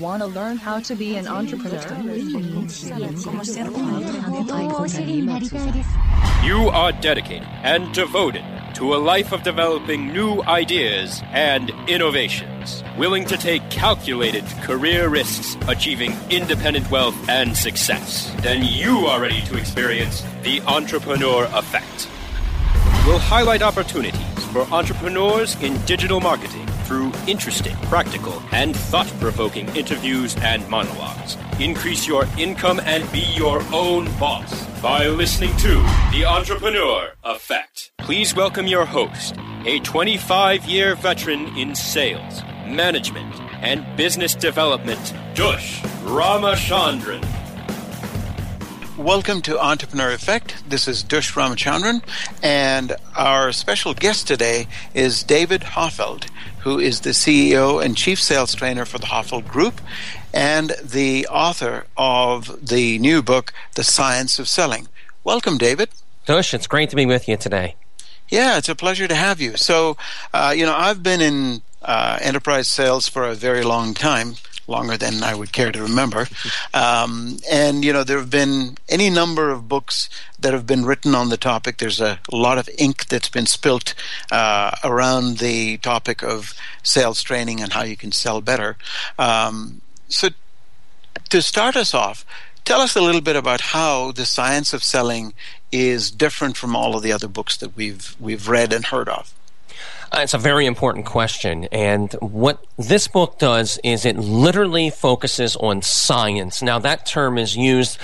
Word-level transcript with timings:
Want 0.00 0.22
to 0.22 0.28
learn 0.28 0.56
how 0.56 0.80
to 0.80 0.94
be 0.94 1.16
an 1.16 1.28
entrepreneur? 1.28 1.78
You 6.42 6.70
are 6.70 6.92
dedicated 6.92 7.46
and 7.62 7.92
devoted 7.92 8.42
to 8.76 8.94
a 8.94 8.96
life 8.96 9.32
of 9.32 9.42
developing 9.42 10.10
new 10.10 10.40
ideas 10.44 11.20
and 11.32 11.70
innovations, 11.86 12.82
willing 12.96 13.26
to 13.26 13.36
take 13.36 13.68
calculated 13.68 14.46
career 14.62 15.10
risks, 15.10 15.58
achieving 15.68 16.16
independent 16.30 16.90
wealth 16.90 17.28
and 17.28 17.54
success. 17.54 18.34
Then 18.40 18.64
you 18.64 19.00
are 19.06 19.20
ready 19.20 19.42
to 19.42 19.58
experience 19.58 20.22
the 20.42 20.62
entrepreneur 20.62 21.44
effect. 21.52 22.08
We'll 23.06 23.18
highlight 23.18 23.60
opportunities 23.60 24.44
for 24.46 24.62
entrepreneurs 24.72 25.60
in 25.62 25.76
digital 25.84 26.20
marketing 26.20 26.69
through 26.90 27.12
interesting, 27.28 27.76
practical, 27.82 28.42
and 28.50 28.74
thought 28.74 29.06
provoking 29.20 29.68
interviews 29.76 30.34
and 30.40 30.68
monologues. 30.68 31.36
Increase 31.60 32.04
your 32.04 32.26
income 32.36 32.80
and 32.82 33.10
be 33.12 33.20
your 33.36 33.62
own 33.72 34.06
boss 34.18 34.66
by 34.80 35.06
listening 35.06 35.56
to 35.58 35.74
The 36.10 36.24
Entrepreneur 36.28 37.12
Effect. 37.22 37.92
Please 37.98 38.34
welcome 38.34 38.66
your 38.66 38.86
host, 38.86 39.36
a 39.66 39.78
25 39.78 40.64
year 40.64 40.96
veteran 40.96 41.56
in 41.56 41.76
sales, 41.76 42.42
management, 42.66 43.36
and 43.62 43.86
business 43.96 44.34
development, 44.34 45.14
Dush 45.36 45.80
Ramachandran. 46.02 47.24
Welcome 49.00 49.40
to 49.42 49.58
Entrepreneur 49.58 50.10
Effect. 50.10 50.62
This 50.68 50.86
is 50.86 51.02
Dush 51.02 51.32
Ramachandran, 51.32 52.02
and 52.42 52.96
our 53.16 53.50
special 53.50 53.94
guest 53.94 54.26
today 54.26 54.66
is 54.92 55.22
David 55.22 55.62
Hoffeld, 55.62 56.26
who 56.60 56.78
is 56.78 57.00
the 57.00 57.10
CEO 57.10 57.82
and 57.82 57.96
Chief 57.96 58.20
Sales 58.20 58.54
Trainer 58.54 58.84
for 58.84 58.98
the 58.98 59.06
Hoffeld 59.06 59.48
Group 59.48 59.80
and 60.32 60.74
the 60.82 61.26
author 61.28 61.86
of 61.96 62.66
the 62.66 62.98
new 62.98 63.22
book, 63.22 63.52
The 63.74 63.84
Science 63.84 64.38
of 64.38 64.48
Selling. 64.48 64.88
Welcome, 65.24 65.58
David. 65.58 65.88
Dush, 66.26 66.54
it's 66.54 66.66
great 66.66 66.90
to 66.90 66.96
be 66.96 67.06
with 67.06 67.28
you 67.28 67.36
today. 67.36 67.76
Yeah, 68.28 68.58
it's 68.58 68.68
a 68.68 68.74
pleasure 68.74 69.08
to 69.08 69.14
have 69.14 69.40
you. 69.40 69.56
So, 69.56 69.96
uh, 70.32 70.54
you 70.56 70.64
know, 70.64 70.74
I've 70.74 71.02
been 71.02 71.20
in 71.20 71.62
uh, 71.82 72.18
enterprise 72.20 72.68
sales 72.68 73.08
for 73.08 73.24
a 73.24 73.34
very 73.34 73.62
long 73.62 73.94
time 73.94 74.34
longer 74.66 74.96
than 74.96 75.22
I 75.22 75.34
would 75.34 75.52
care 75.52 75.72
to 75.72 75.82
remember. 75.82 76.28
Um, 76.72 77.38
and, 77.50 77.84
you 77.84 77.92
know, 77.92 78.04
there 78.04 78.18
have 78.18 78.30
been 78.30 78.78
any 78.88 79.10
number 79.10 79.50
of 79.50 79.68
books 79.68 80.08
that 80.38 80.52
have 80.52 80.66
been 80.66 80.84
written 80.84 81.14
on 81.14 81.28
the 81.28 81.36
topic. 81.36 81.78
There's 81.78 82.00
a 82.00 82.18
lot 82.30 82.58
of 82.58 82.68
ink 82.78 83.06
that's 83.06 83.28
been 83.28 83.46
spilt 83.46 83.94
uh, 84.30 84.72
around 84.84 85.38
the 85.38 85.78
topic 85.78 86.22
of 86.22 86.54
sales 86.82 87.22
training 87.22 87.60
and 87.60 87.72
how 87.72 87.82
you 87.82 87.96
can 87.96 88.12
sell 88.12 88.40
better. 88.40 88.76
Um, 89.18 89.80
so, 90.08 90.28
to 91.28 91.42
start 91.42 91.76
us 91.76 91.94
off, 91.94 92.24
tell 92.64 92.80
us 92.80 92.96
a 92.96 93.00
little 93.00 93.20
bit 93.20 93.36
about 93.36 93.60
how 93.60 94.12
the 94.12 94.26
science 94.26 94.72
of 94.72 94.82
selling 94.82 95.34
is 95.72 96.10
different 96.10 96.56
from 96.56 96.74
all 96.74 96.96
of 96.96 97.02
the 97.02 97.12
other 97.12 97.28
books 97.28 97.56
that 97.58 97.76
we've 97.76 98.16
we've 98.18 98.48
read 98.48 98.72
and 98.72 98.86
heard 98.86 99.08
of. 99.08 99.32
Uh, 100.12 100.20
it's 100.22 100.34
a 100.34 100.38
very 100.38 100.66
important 100.66 101.06
question. 101.06 101.66
And 101.70 102.12
what 102.14 102.64
this 102.76 103.06
book 103.06 103.38
does 103.38 103.78
is 103.84 104.04
it 104.04 104.16
literally 104.16 104.90
focuses 104.90 105.54
on 105.56 105.82
science. 105.82 106.62
Now, 106.62 106.80
that 106.80 107.06
term 107.06 107.38
is 107.38 107.56
used 107.56 107.96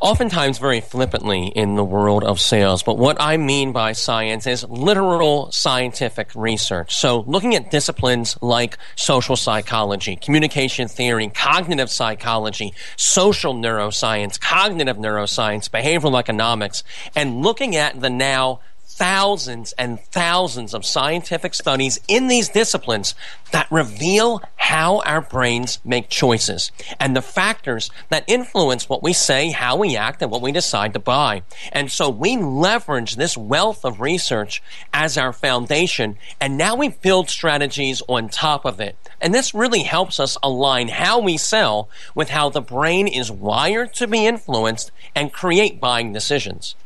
oftentimes 0.00 0.58
very 0.58 0.80
flippantly 0.80 1.46
in 1.46 1.76
the 1.76 1.84
world 1.84 2.24
of 2.24 2.40
sales. 2.40 2.82
But 2.82 2.98
what 2.98 3.16
I 3.20 3.36
mean 3.36 3.70
by 3.70 3.92
science 3.92 4.48
is 4.48 4.64
literal 4.64 5.52
scientific 5.52 6.34
research. 6.34 6.96
So 6.96 7.20
looking 7.20 7.54
at 7.54 7.70
disciplines 7.70 8.36
like 8.42 8.76
social 8.96 9.36
psychology, 9.36 10.16
communication 10.16 10.88
theory, 10.88 11.28
cognitive 11.28 11.88
psychology, 11.88 12.74
social 12.96 13.54
neuroscience, 13.54 14.40
cognitive 14.40 14.96
neuroscience, 14.96 15.70
behavioral 15.70 16.18
economics, 16.18 16.82
and 17.14 17.40
looking 17.40 17.76
at 17.76 18.00
the 18.00 18.10
now 18.10 18.58
thousands 19.02 19.72
and 19.72 19.98
thousands 19.98 20.72
of 20.72 20.86
scientific 20.86 21.54
studies 21.54 21.98
in 22.06 22.28
these 22.28 22.48
disciplines 22.48 23.16
that 23.50 23.66
reveal 23.68 24.40
how 24.54 25.00
our 25.00 25.20
brains 25.20 25.80
make 25.84 26.08
choices 26.08 26.70
and 27.00 27.16
the 27.16 27.20
factors 27.20 27.90
that 28.10 28.22
influence 28.28 28.88
what 28.88 29.02
we 29.02 29.12
say, 29.12 29.50
how 29.50 29.74
we 29.74 29.96
act, 29.96 30.22
and 30.22 30.30
what 30.30 30.40
we 30.40 30.52
decide 30.52 30.92
to 30.92 31.00
buy. 31.00 31.42
And 31.72 31.90
so 31.90 32.10
we 32.10 32.36
leverage 32.36 33.16
this 33.16 33.36
wealth 33.36 33.84
of 33.84 34.00
research 34.00 34.62
as 34.94 35.18
our 35.18 35.32
foundation, 35.32 36.16
and 36.40 36.56
now 36.56 36.76
we 36.76 36.90
build 36.90 37.28
strategies 37.28 38.04
on 38.06 38.28
top 38.28 38.64
of 38.64 38.80
it. 38.80 38.96
And 39.20 39.34
this 39.34 39.52
really 39.52 39.82
helps 39.82 40.20
us 40.20 40.38
align 40.44 40.86
how 40.86 41.18
we 41.18 41.38
sell 41.38 41.88
with 42.14 42.28
how 42.28 42.50
the 42.50 42.60
brain 42.60 43.08
is 43.08 43.32
wired 43.32 43.94
to 43.94 44.06
be 44.06 44.26
influenced 44.26 44.92
and 45.12 45.32
create 45.32 45.80
buying 45.80 46.12
decisions. 46.12 46.76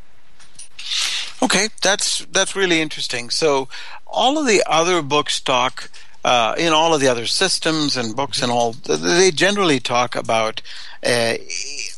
Okay, 1.46 1.68
that's 1.80 2.26
that's 2.32 2.56
really 2.56 2.80
interesting. 2.80 3.30
So, 3.30 3.68
all 4.04 4.36
of 4.36 4.46
the 4.46 4.64
other 4.66 5.00
books 5.00 5.40
talk 5.40 5.90
uh, 6.24 6.56
in 6.58 6.72
all 6.72 6.92
of 6.92 7.00
the 7.00 7.06
other 7.06 7.24
systems 7.26 7.96
and 7.96 8.16
books 8.16 8.42
and 8.42 8.50
all. 8.50 8.72
They 8.72 9.30
generally 9.30 9.78
talk 9.78 10.16
about 10.16 10.60
a, 11.04 11.38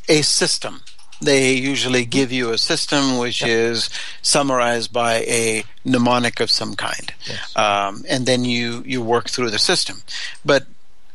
a 0.07 0.21
system. 0.21 0.83
They 1.23 1.55
usually 1.55 2.05
give 2.05 2.31
you 2.31 2.51
a 2.51 2.59
system 2.59 3.17
which 3.17 3.43
is 3.43 3.89
summarized 4.21 4.93
by 4.93 5.21
a 5.21 5.65
mnemonic 5.83 6.41
of 6.41 6.51
some 6.51 6.75
kind, 6.75 7.15
yes. 7.27 7.57
um, 7.57 8.05
and 8.07 8.27
then 8.27 8.45
you 8.45 8.83
you 8.85 9.01
work 9.01 9.31
through 9.31 9.51
the 9.51 9.59
system. 9.59 10.03
But 10.45 10.67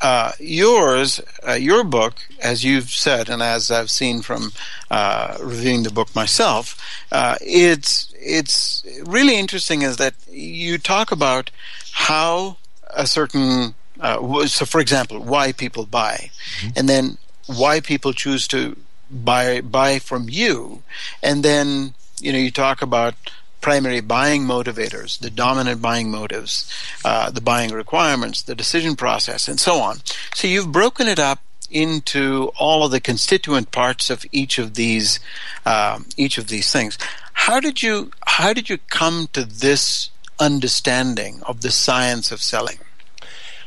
uh, 0.03 0.33
yours, 0.37 1.21
uh, 1.47 1.53
your 1.53 1.83
book, 1.85 2.15
as 2.41 2.63
you've 2.63 2.89
said, 2.89 3.29
and 3.29 3.41
as 3.41 3.71
I've 3.71 3.89
seen 3.89 4.21
from 4.21 4.51
uh, 4.91 5.37
reviewing 5.41 5.83
the 5.83 5.91
book 5.91 6.13
myself, 6.13 6.77
uh, 7.11 7.37
it's 7.41 8.13
it's 8.19 8.83
really 9.05 9.35
interesting. 9.39 9.81
Is 9.81 9.95
that 9.97 10.13
you 10.29 10.77
talk 10.77 11.11
about 11.11 11.51
how 11.93 12.57
a 12.89 13.07
certain 13.07 13.75
uh, 14.01 14.45
so, 14.47 14.65
for 14.65 14.81
example, 14.81 15.19
why 15.19 15.53
people 15.53 15.85
buy, 15.85 16.29
mm-hmm. 16.59 16.69
and 16.75 16.89
then 16.89 17.17
why 17.47 17.79
people 17.79 18.11
choose 18.11 18.45
to 18.49 18.75
buy 19.09 19.61
buy 19.61 19.99
from 19.99 20.27
you, 20.29 20.83
and 21.23 21.43
then 21.43 21.93
you 22.19 22.33
know 22.33 22.39
you 22.39 22.51
talk 22.51 22.81
about 22.81 23.15
primary 23.63 24.01
buying 24.01 24.43
motivators, 24.43 25.17
the 25.17 25.31
dominant 25.31 25.81
buying 25.81 26.11
motives, 26.11 26.71
uh, 27.03 27.31
the 27.31 27.41
buying 27.41 27.71
requirements, 27.71 28.43
the 28.43 28.53
decision 28.53 28.95
process, 28.95 29.47
and 29.47 29.59
so 29.59 29.77
on. 29.77 29.97
So 30.35 30.47
you've 30.47 30.71
broken 30.71 31.07
it 31.07 31.17
up 31.17 31.39
into 31.71 32.51
all 32.59 32.85
of 32.85 32.91
the 32.91 32.99
constituent 32.99 33.71
parts 33.71 34.11
of 34.11 34.25
each 34.31 34.59
of 34.59 34.75
these 34.75 35.19
um, 35.65 36.05
each 36.17 36.37
of 36.37 36.47
these 36.47 36.71
things. 36.71 36.99
How 37.33 37.59
did 37.59 37.81
you 37.81 38.11
how 38.27 38.53
did 38.53 38.69
you 38.69 38.77
come 38.89 39.29
to 39.33 39.43
this 39.43 40.11
understanding 40.39 41.41
of 41.47 41.61
the 41.61 41.71
science 41.71 42.31
of 42.31 42.41
selling? 42.41 42.77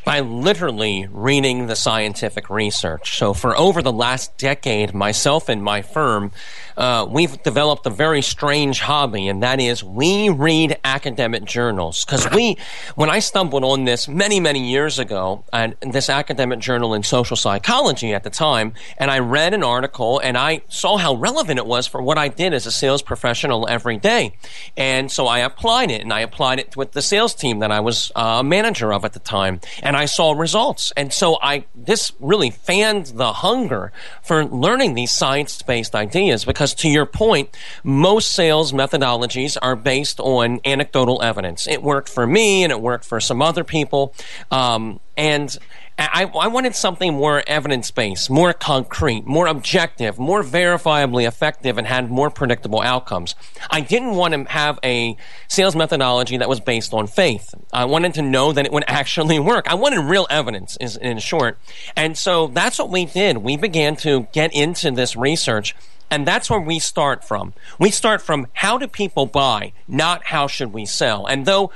by 0.05 0.21
literally 0.21 1.09
reading 1.11 1.67
the 1.67 1.75
scientific 1.75 2.49
research. 2.49 3.19
So, 3.19 3.35
for 3.35 3.59
over 3.59 3.83
the 3.83 3.93
last 3.93 4.39
decade, 4.39 4.95
myself 4.95 5.49
and 5.49 5.61
my 5.65 5.83
firm 5.83 6.31
uh, 6.77 7.07
we've 7.09 7.43
developed 7.43 7.87
a 7.87 7.91
very 7.91 8.23
strange 8.23 8.81
hobby, 8.81 9.29
and 9.29 9.43
that 9.43 9.61
is 9.61 9.83
we 9.83 10.29
read 10.29 10.79
academic 10.85 11.45
journals. 11.45 12.05
Because 12.05 12.31
we, 12.31 12.57
when 12.95 13.11
I 13.11 13.21
stumbled 13.21 13.65
on 13.65 13.85
this 13.85 14.07
many, 14.07 14.41
many 14.41 14.69
years 14.69 14.99
ago, 14.99 15.45
and 15.53 15.75
this 15.81 16.09
academic 16.09 16.59
journal 16.61 16.95
in 16.95 17.03
social 17.03 17.37
psychology 17.37 18.13
at 18.13 18.23
the 18.23 18.31
time, 18.31 18.75
and 18.99 19.11
I 19.11 19.21
read 19.21 19.55
an 19.55 19.63
article 19.63 20.19
and 20.19 20.37
I 20.37 20.63
saw 20.69 20.97
how 20.97 21.15
relevant 21.15 21.59
it 21.59 21.67
was 21.67 21.87
for 21.87 22.03
what 22.03 22.19
I 22.19 22.29
did 22.29 22.53
as 22.53 22.67
a 22.67 22.73
sales 22.73 23.03
professional 23.03 23.67
every 23.69 23.97
day. 23.97 24.35
And 24.77 25.11
so 25.11 25.27
I 25.27 25.39
applied 25.41 25.91
it, 25.91 26.03
and 26.03 26.13
I 26.13 26.21
applied 26.21 26.59
it 26.59 26.77
with 26.77 26.93
the 26.93 27.03
sales 27.03 27.35
team 27.35 27.61
that 27.61 27.73
I 27.73 27.81
was 27.81 28.13
uh, 28.15 28.27
a 28.27 28.41
uh, 28.41 28.43
manager 28.43 28.93
of 28.93 29.05
at 29.05 29.13
the 29.13 29.21
time, 29.21 29.61
and 29.83 29.97
I 29.97 30.07
saw 30.07 30.33
results. 30.33 30.93
And 30.97 31.13
so 31.13 31.39
I, 31.41 31.65
this 31.75 32.13
really 32.21 32.51
fanned 32.51 33.07
the 33.07 33.33
hunger 33.33 33.93
for 34.23 34.45
learning 34.45 34.95
these 34.95 35.11
science-based 35.11 35.95
ideas 35.95 36.45
because 36.45 36.66
because 36.67 36.83
to 36.83 36.89
your 36.89 37.07
point, 37.07 37.57
most 37.85 38.33
sales 38.33 38.73
methodologies 38.73 39.57
are 39.63 39.77
based 39.77 40.19
on 40.19 40.61
anecdotal 40.65 41.23
evidence. 41.23 41.69
It 41.69 41.81
worked 41.81 42.09
for 42.09 42.27
me 42.27 42.65
and 42.65 42.73
it 42.73 42.81
worked 42.81 43.05
for 43.05 43.21
some 43.21 43.41
other 43.41 43.63
people. 43.63 44.13
Um, 44.51 44.99
and 45.17 45.57
I, 45.99 46.25
I, 46.25 46.49
wanted 46.49 46.75
something 46.75 47.15
more 47.15 47.43
evidence 47.47 47.91
based, 47.91 48.29
more 48.29 48.53
concrete, 48.53 49.25
more 49.27 49.47
objective, 49.47 50.19
more 50.19 50.43
verifiably 50.43 51.27
effective, 51.27 51.79
and 51.79 51.87
had 51.87 52.11
more 52.11 52.29
predictable 52.29 52.83
outcomes. 52.83 53.35
I 53.71 53.81
didn't 53.81 54.15
want 54.15 54.35
to 54.35 54.45
have 54.53 54.79
a 54.85 55.17
sales 55.49 55.75
methodology 55.75 56.37
that 56.37 56.51
was 56.51 56.61
based 56.61 56.93
on 56.93 57.07
faith. 57.07 57.55
I 57.73 57.87
wanted 57.87 58.13
to 58.15 58.23
know 58.23 58.53
that 58.53 58.67
it 58.67 58.73
would 58.73 58.85
actually 58.87 59.39
work. 59.39 59.69
I 59.71 59.75
wanted 59.75 60.01
real 60.01 60.27
evidence, 60.29 60.77
in 60.77 61.19
short. 61.19 61.59
And 61.97 62.19
so 62.19 62.49
that's 62.49 62.79
what 62.79 62.91
we 62.91 63.07
did. 63.07 63.39
We 63.39 63.57
began 63.57 63.97
to 63.97 64.29
get 64.33 64.53
into 64.55 64.91
this 64.91 65.17
research 65.17 65.75
and 66.11 66.27
that's 66.27 66.49
where 66.49 66.61
we 66.61 66.79
start 66.79 67.25
from. 67.25 67.53
We 67.79 67.91
start 67.91 68.23
from 68.23 68.47
how 68.55 68.79
do 68.79 68.87
people 68.87 69.27
buy, 69.27 69.73
not 69.89 70.27
how 70.27 70.47
should 70.47 70.73
we 70.73 70.87
sell. 70.87 71.27
And 71.27 71.47
though 71.47 71.71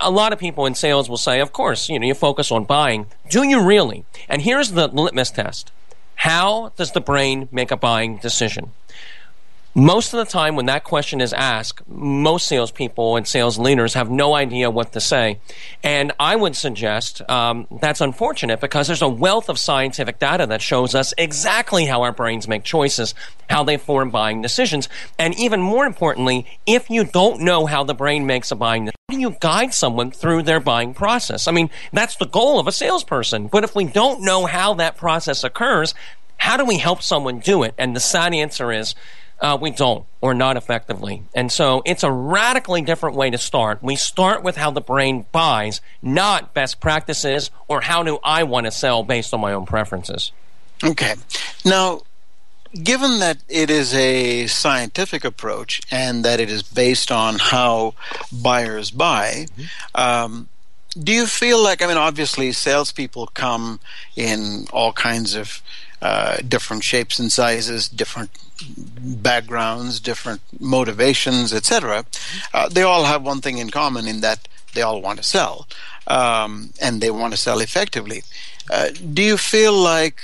a 0.00 0.10
lot 0.10 0.32
of 0.32 0.38
people 0.38 0.66
in 0.66 0.74
sales 0.74 1.08
will 1.08 1.16
say, 1.16 1.40
of 1.40 1.52
course, 1.52 1.88
you 1.88 1.98
know, 1.98 2.06
you 2.06 2.14
focus 2.14 2.50
on 2.50 2.64
buying. 2.64 3.06
Do 3.30 3.42
you 3.44 3.62
really? 3.62 4.04
And 4.28 4.42
here's 4.42 4.72
the 4.72 4.88
litmus 4.88 5.30
test. 5.30 5.70
How 6.16 6.72
does 6.76 6.92
the 6.92 7.00
brain 7.00 7.48
make 7.52 7.70
a 7.70 7.76
buying 7.76 8.16
decision? 8.16 8.72
Most 9.78 10.14
of 10.14 10.18
the 10.18 10.24
time, 10.24 10.56
when 10.56 10.64
that 10.66 10.84
question 10.84 11.20
is 11.20 11.34
asked, 11.34 11.86
most 11.86 12.46
salespeople 12.46 13.16
and 13.16 13.28
sales 13.28 13.58
leaders 13.58 13.92
have 13.92 14.10
no 14.10 14.34
idea 14.34 14.70
what 14.70 14.92
to 14.92 15.02
say. 15.02 15.38
And 15.82 16.12
I 16.18 16.34
would 16.34 16.56
suggest 16.56 17.20
um, 17.28 17.66
that's 17.82 18.00
unfortunate 18.00 18.58
because 18.58 18.86
there's 18.86 19.02
a 19.02 19.08
wealth 19.08 19.50
of 19.50 19.58
scientific 19.58 20.18
data 20.18 20.46
that 20.46 20.62
shows 20.62 20.94
us 20.94 21.12
exactly 21.18 21.84
how 21.84 22.00
our 22.00 22.12
brains 22.12 22.48
make 22.48 22.64
choices, 22.64 23.14
how 23.50 23.64
they 23.64 23.76
form 23.76 24.08
buying 24.08 24.40
decisions. 24.40 24.88
And 25.18 25.38
even 25.38 25.60
more 25.60 25.84
importantly, 25.84 26.46
if 26.64 26.88
you 26.88 27.04
don't 27.04 27.42
know 27.42 27.66
how 27.66 27.84
the 27.84 27.92
brain 27.92 28.24
makes 28.24 28.50
a 28.50 28.56
buying 28.56 28.86
decision, 28.86 28.96
how 29.10 29.14
do 29.14 29.20
you 29.20 29.36
guide 29.40 29.74
someone 29.74 30.10
through 30.10 30.44
their 30.44 30.58
buying 30.58 30.94
process? 30.94 31.46
I 31.46 31.52
mean, 31.52 31.68
that's 31.92 32.16
the 32.16 32.24
goal 32.24 32.58
of 32.58 32.66
a 32.66 32.72
salesperson. 32.72 33.48
But 33.48 33.62
if 33.62 33.74
we 33.74 33.84
don't 33.84 34.22
know 34.22 34.46
how 34.46 34.72
that 34.72 34.96
process 34.96 35.44
occurs, 35.44 35.94
how 36.38 36.56
do 36.56 36.64
we 36.64 36.78
help 36.78 37.02
someone 37.02 37.40
do 37.40 37.62
it? 37.62 37.74
And 37.76 37.94
the 37.94 38.00
sad 38.00 38.32
answer 38.32 38.72
is, 38.72 38.94
uh, 39.40 39.58
we 39.60 39.70
don't, 39.70 40.04
or 40.20 40.34
not 40.34 40.56
effectively. 40.56 41.22
And 41.34 41.52
so 41.52 41.82
it's 41.84 42.02
a 42.02 42.10
radically 42.10 42.82
different 42.82 43.16
way 43.16 43.30
to 43.30 43.38
start. 43.38 43.82
We 43.82 43.96
start 43.96 44.42
with 44.42 44.56
how 44.56 44.70
the 44.70 44.80
brain 44.80 45.26
buys, 45.32 45.80
not 46.02 46.54
best 46.54 46.80
practices 46.80 47.50
or 47.68 47.82
how 47.82 48.02
do 48.02 48.18
I 48.24 48.44
want 48.44 48.66
to 48.66 48.70
sell 48.70 49.02
based 49.02 49.34
on 49.34 49.40
my 49.40 49.52
own 49.52 49.66
preferences. 49.66 50.32
Okay. 50.82 51.14
Now, 51.64 52.02
given 52.82 53.18
that 53.20 53.38
it 53.48 53.70
is 53.70 53.94
a 53.94 54.46
scientific 54.46 55.24
approach 55.24 55.80
and 55.90 56.24
that 56.24 56.40
it 56.40 56.50
is 56.50 56.62
based 56.62 57.10
on 57.10 57.38
how 57.38 57.94
buyers 58.32 58.90
buy, 58.90 59.46
mm-hmm. 59.56 60.00
um, 60.00 60.48
do 60.98 61.12
you 61.12 61.26
feel 61.26 61.62
like, 61.62 61.82
I 61.82 61.86
mean, 61.86 61.98
obviously, 61.98 62.52
salespeople 62.52 63.28
come 63.34 63.80
in 64.16 64.66
all 64.72 64.92
kinds 64.92 65.34
of 65.34 65.62
uh, 66.02 66.36
different 66.46 66.84
shapes 66.84 67.18
and 67.18 67.32
sizes, 67.32 67.88
different 67.88 68.30
backgrounds, 68.62 70.00
different 70.00 70.40
motivations, 70.60 71.52
etc. 71.52 72.04
Uh, 72.52 72.68
they 72.68 72.82
all 72.82 73.04
have 73.04 73.22
one 73.22 73.40
thing 73.40 73.58
in 73.58 73.70
common 73.70 74.06
in 74.06 74.20
that 74.20 74.48
they 74.74 74.82
all 74.82 75.00
want 75.00 75.18
to 75.18 75.24
sell, 75.24 75.66
um, 76.06 76.70
and 76.80 77.00
they 77.00 77.10
want 77.10 77.32
to 77.32 77.38
sell 77.38 77.60
effectively. 77.60 78.22
Uh, 78.70 78.90
do 78.90 79.22
you 79.22 79.36
feel 79.36 79.72
like, 79.72 80.20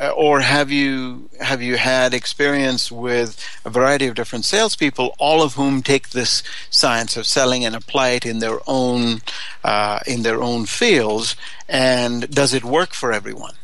uh, 0.00 0.10
or 0.10 0.40
have 0.40 0.70
you 0.70 1.30
have 1.40 1.62
you 1.62 1.76
had 1.76 2.12
experience 2.12 2.92
with 2.92 3.42
a 3.64 3.70
variety 3.70 4.06
of 4.06 4.14
different 4.14 4.44
salespeople, 4.44 5.14
all 5.18 5.42
of 5.42 5.54
whom 5.54 5.82
take 5.82 6.10
this 6.10 6.42
science 6.70 7.16
of 7.16 7.26
selling 7.26 7.64
and 7.64 7.74
apply 7.74 8.10
it 8.10 8.26
in 8.26 8.40
their 8.40 8.58
own 8.66 9.22
uh, 9.62 10.00
in 10.06 10.22
their 10.22 10.42
own 10.42 10.66
fields, 10.66 11.36
and 11.68 12.28
does 12.30 12.52
it 12.52 12.64
work 12.64 12.92
for 12.92 13.12
everyone? 13.12 13.54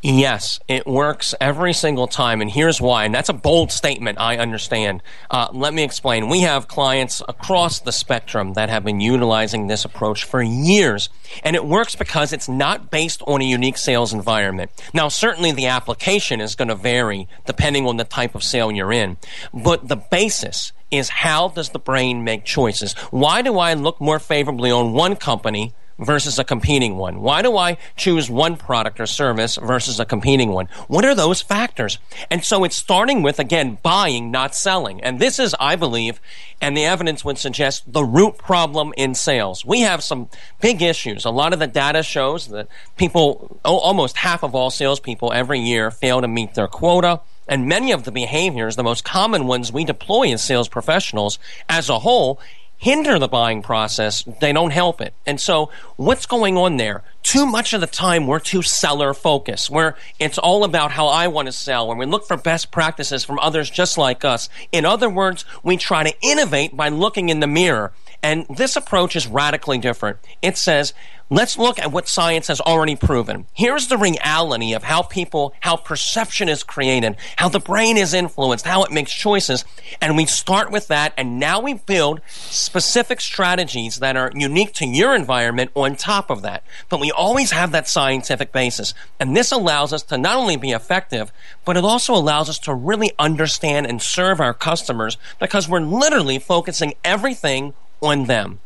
Yes, 0.00 0.60
it 0.68 0.86
works 0.86 1.34
every 1.40 1.72
single 1.72 2.06
time, 2.06 2.40
and 2.40 2.48
here's 2.48 2.80
why. 2.80 3.04
And 3.04 3.12
that's 3.12 3.28
a 3.28 3.32
bold 3.32 3.72
statement, 3.72 4.20
I 4.20 4.36
understand. 4.36 5.02
Uh, 5.28 5.48
let 5.52 5.74
me 5.74 5.82
explain. 5.82 6.28
We 6.28 6.42
have 6.42 6.68
clients 6.68 7.20
across 7.28 7.80
the 7.80 7.90
spectrum 7.90 8.52
that 8.52 8.68
have 8.68 8.84
been 8.84 9.00
utilizing 9.00 9.66
this 9.66 9.84
approach 9.84 10.22
for 10.22 10.40
years, 10.40 11.08
and 11.42 11.56
it 11.56 11.64
works 11.64 11.96
because 11.96 12.32
it's 12.32 12.48
not 12.48 12.92
based 12.92 13.22
on 13.22 13.42
a 13.42 13.44
unique 13.44 13.76
sales 13.76 14.12
environment. 14.12 14.70
Now, 14.94 15.08
certainly 15.08 15.50
the 15.50 15.66
application 15.66 16.40
is 16.40 16.54
going 16.54 16.68
to 16.68 16.76
vary 16.76 17.26
depending 17.44 17.84
on 17.84 17.96
the 17.96 18.04
type 18.04 18.36
of 18.36 18.44
sale 18.44 18.70
you're 18.70 18.92
in, 18.92 19.16
but 19.52 19.88
the 19.88 19.96
basis 19.96 20.72
is 20.92 21.08
how 21.08 21.48
does 21.48 21.70
the 21.70 21.78
brain 21.78 22.22
make 22.22 22.44
choices? 22.44 22.92
Why 23.10 23.42
do 23.42 23.58
I 23.58 23.74
look 23.74 24.00
more 24.00 24.20
favorably 24.20 24.70
on 24.70 24.92
one 24.92 25.16
company 25.16 25.74
versus 25.98 26.38
a 26.38 26.44
competing 26.44 26.96
one? 26.96 27.20
Why 27.20 27.42
do 27.42 27.56
I 27.56 27.76
choose 27.96 28.30
one 28.30 28.56
product 28.56 29.00
or 29.00 29.06
service 29.06 29.56
versus 29.56 29.98
a 29.98 30.04
competing 30.04 30.50
one? 30.52 30.68
What 30.86 31.04
are 31.04 31.14
those 31.14 31.42
factors? 31.42 31.98
And 32.30 32.44
so 32.44 32.64
it's 32.64 32.76
starting 32.76 33.22
with, 33.22 33.38
again, 33.38 33.78
buying, 33.82 34.30
not 34.30 34.54
selling. 34.54 35.02
And 35.02 35.20
this 35.20 35.38
is, 35.38 35.54
I 35.58 35.76
believe, 35.76 36.20
and 36.60 36.76
the 36.76 36.84
evidence 36.84 37.24
would 37.24 37.38
suggest 37.38 37.92
the 37.92 38.04
root 38.04 38.38
problem 38.38 38.92
in 38.96 39.14
sales. 39.14 39.64
We 39.64 39.80
have 39.80 40.02
some 40.02 40.28
big 40.60 40.82
issues. 40.82 41.24
A 41.24 41.30
lot 41.30 41.52
of 41.52 41.58
the 41.58 41.66
data 41.66 42.02
shows 42.02 42.48
that 42.48 42.68
people, 42.96 43.60
almost 43.64 44.18
half 44.18 44.42
of 44.42 44.54
all 44.54 44.70
salespeople 44.70 45.32
every 45.32 45.60
year 45.60 45.90
fail 45.90 46.20
to 46.20 46.28
meet 46.28 46.54
their 46.54 46.68
quota. 46.68 47.20
And 47.46 47.66
many 47.66 47.92
of 47.92 48.04
the 48.04 48.12
behaviors, 48.12 48.76
the 48.76 48.82
most 48.82 49.04
common 49.04 49.46
ones 49.46 49.72
we 49.72 49.84
deploy 49.84 50.32
as 50.32 50.42
sales 50.42 50.68
professionals 50.68 51.38
as 51.68 51.88
a 51.88 52.00
whole, 52.00 52.38
hinder 52.78 53.18
the 53.18 53.28
buying 53.28 53.60
process. 53.60 54.22
They 54.40 54.52
don't 54.52 54.70
help 54.70 55.00
it. 55.00 55.12
And 55.26 55.40
so 55.40 55.70
what's 55.96 56.26
going 56.26 56.56
on 56.56 56.76
there? 56.76 57.02
Too 57.22 57.44
much 57.44 57.72
of 57.72 57.80
the 57.80 57.86
time 57.86 58.26
we're 58.26 58.38
too 58.38 58.62
seller 58.62 59.12
focused, 59.12 59.68
where 59.68 59.96
it's 60.18 60.38
all 60.38 60.64
about 60.64 60.92
how 60.92 61.08
I 61.08 61.26
want 61.26 61.46
to 61.46 61.52
sell, 61.52 61.90
and 61.90 61.98
we 61.98 62.06
look 62.06 62.26
for 62.26 62.36
best 62.36 62.70
practices 62.70 63.24
from 63.24 63.38
others 63.40 63.68
just 63.68 63.98
like 63.98 64.24
us. 64.24 64.48
In 64.72 64.86
other 64.86 65.10
words, 65.10 65.44
we 65.62 65.76
try 65.76 66.04
to 66.04 66.14
innovate 66.22 66.76
by 66.76 66.88
looking 66.88 67.28
in 67.28 67.40
the 67.40 67.46
mirror. 67.46 67.92
And 68.22 68.46
this 68.48 68.76
approach 68.76 69.14
is 69.16 69.26
radically 69.26 69.78
different. 69.78 70.18
It 70.42 70.56
says, 70.56 70.92
Let's 71.30 71.58
look 71.58 71.78
at 71.78 71.92
what 71.92 72.08
science 72.08 72.46
has 72.46 72.58
already 72.58 72.96
proven. 72.96 73.44
Here's 73.52 73.88
the 73.88 73.98
reality 73.98 74.72
of 74.72 74.82
how 74.82 75.02
people, 75.02 75.52
how 75.60 75.76
perception 75.76 76.48
is 76.48 76.62
created, 76.62 77.16
how 77.36 77.50
the 77.50 77.60
brain 77.60 77.98
is 77.98 78.14
influenced, 78.14 78.64
how 78.64 78.82
it 78.84 78.90
makes 78.90 79.12
choices. 79.12 79.66
And 80.00 80.16
we 80.16 80.24
start 80.24 80.70
with 80.70 80.88
that. 80.88 81.12
And 81.18 81.38
now 81.38 81.60
we 81.60 81.74
build 81.74 82.22
specific 82.28 83.20
strategies 83.20 83.98
that 83.98 84.16
are 84.16 84.32
unique 84.34 84.72
to 84.74 84.86
your 84.86 85.14
environment 85.14 85.70
on 85.74 85.96
top 85.96 86.30
of 86.30 86.40
that. 86.42 86.64
But 86.88 86.98
we 86.98 87.10
always 87.10 87.50
have 87.50 87.72
that 87.72 87.88
scientific 87.88 88.50
basis. 88.50 88.94
And 89.20 89.36
this 89.36 89.52
allows 89.52 89.92
us 89.92 90.02
to 90.04 90.16
not 90.16 90.36
only 90.36 90.56
be 90.56 90.70
effective, 90.70 91.30
but 91.66 91.76
it 91.76 91.84
also 91.84 92.14
allows 92.14 92.48
us 92.48 92.58
to 92.60 92.72
really 92.72 93.12
understand 93.18 93.86
and 93.86 94.00
serve 94.00 94.40
our 94.40 94.54
customers 94.54 95.18
because 95.38 95.68
we're 95.68 95.80
literally 95.80 96.38
focusing 96.38 96.94
everything 97.04 97.74
on 98.00 98.24
them. 98.24 98.60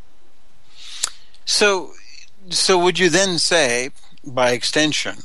So 1.44 1.92
so 2.50 2.78
would 2.78 2.98
you 2.98 3.08
then 3.08 3.38
say, 3.38 3.90
by 4.24 4.50
extension, 4.50 5.16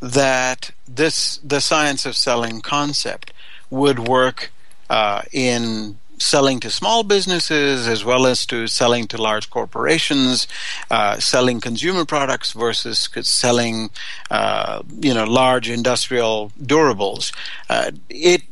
that 0.00 0.70
this 0.86 1.38
the 1.38 1.60
science 1.60 2.06
of 2.06 2.16
selling 2.16 2.60
concept 2.60 3.32
would 3.70 3.98
work 3.98 4.50
uh, 4.88 5.22
in 5.32 5.98
selling 6.20 6.58
to 6.60 6.70
small 6.70 7.04
businesses 7.04 7.86
as 7.86 8.04
well 8.04 8.26
as 8.26 8.44
to 8.46 8.66
selling 8.66 9.06
to 9.06 9.20
large 9.20 9.50
corporations, 9.50 10.48
uh, 10.90 11.18
selling 11.18 11.60
consumer 11.60 12.04
products 12.04 12.52
versus 12.52 13.08
selling, 13.22 13.90
uh, 14.30 14.82
you 15.00 15.14
know, 15.14 15.24
large 15.24 15.70
industrial 15.70 16.50
durables. 16.60 17.32
Uh, 17.68 17.90
it 18.08 18.42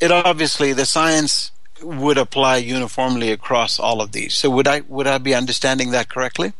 it 0.00 0.10
obviously 0.10 0.72
the 0.72 0.86
science 0.86 1.52
would 1.82 2.18
apply 2.18 2.56
uniformly 2.56 3.30
across 3.30 3.78
all 3.78 4.00
of 4.00 4.12
these. 4.12 4.34
So 4.34 4.50
would 4.50 4.68
I 4.68 4.80
would 4.88 5.06
I 5.06 5.18
be 5.18 5.34
understanding 5.34 5.90
that 5.90 6.08
correctly? 6.08 6.52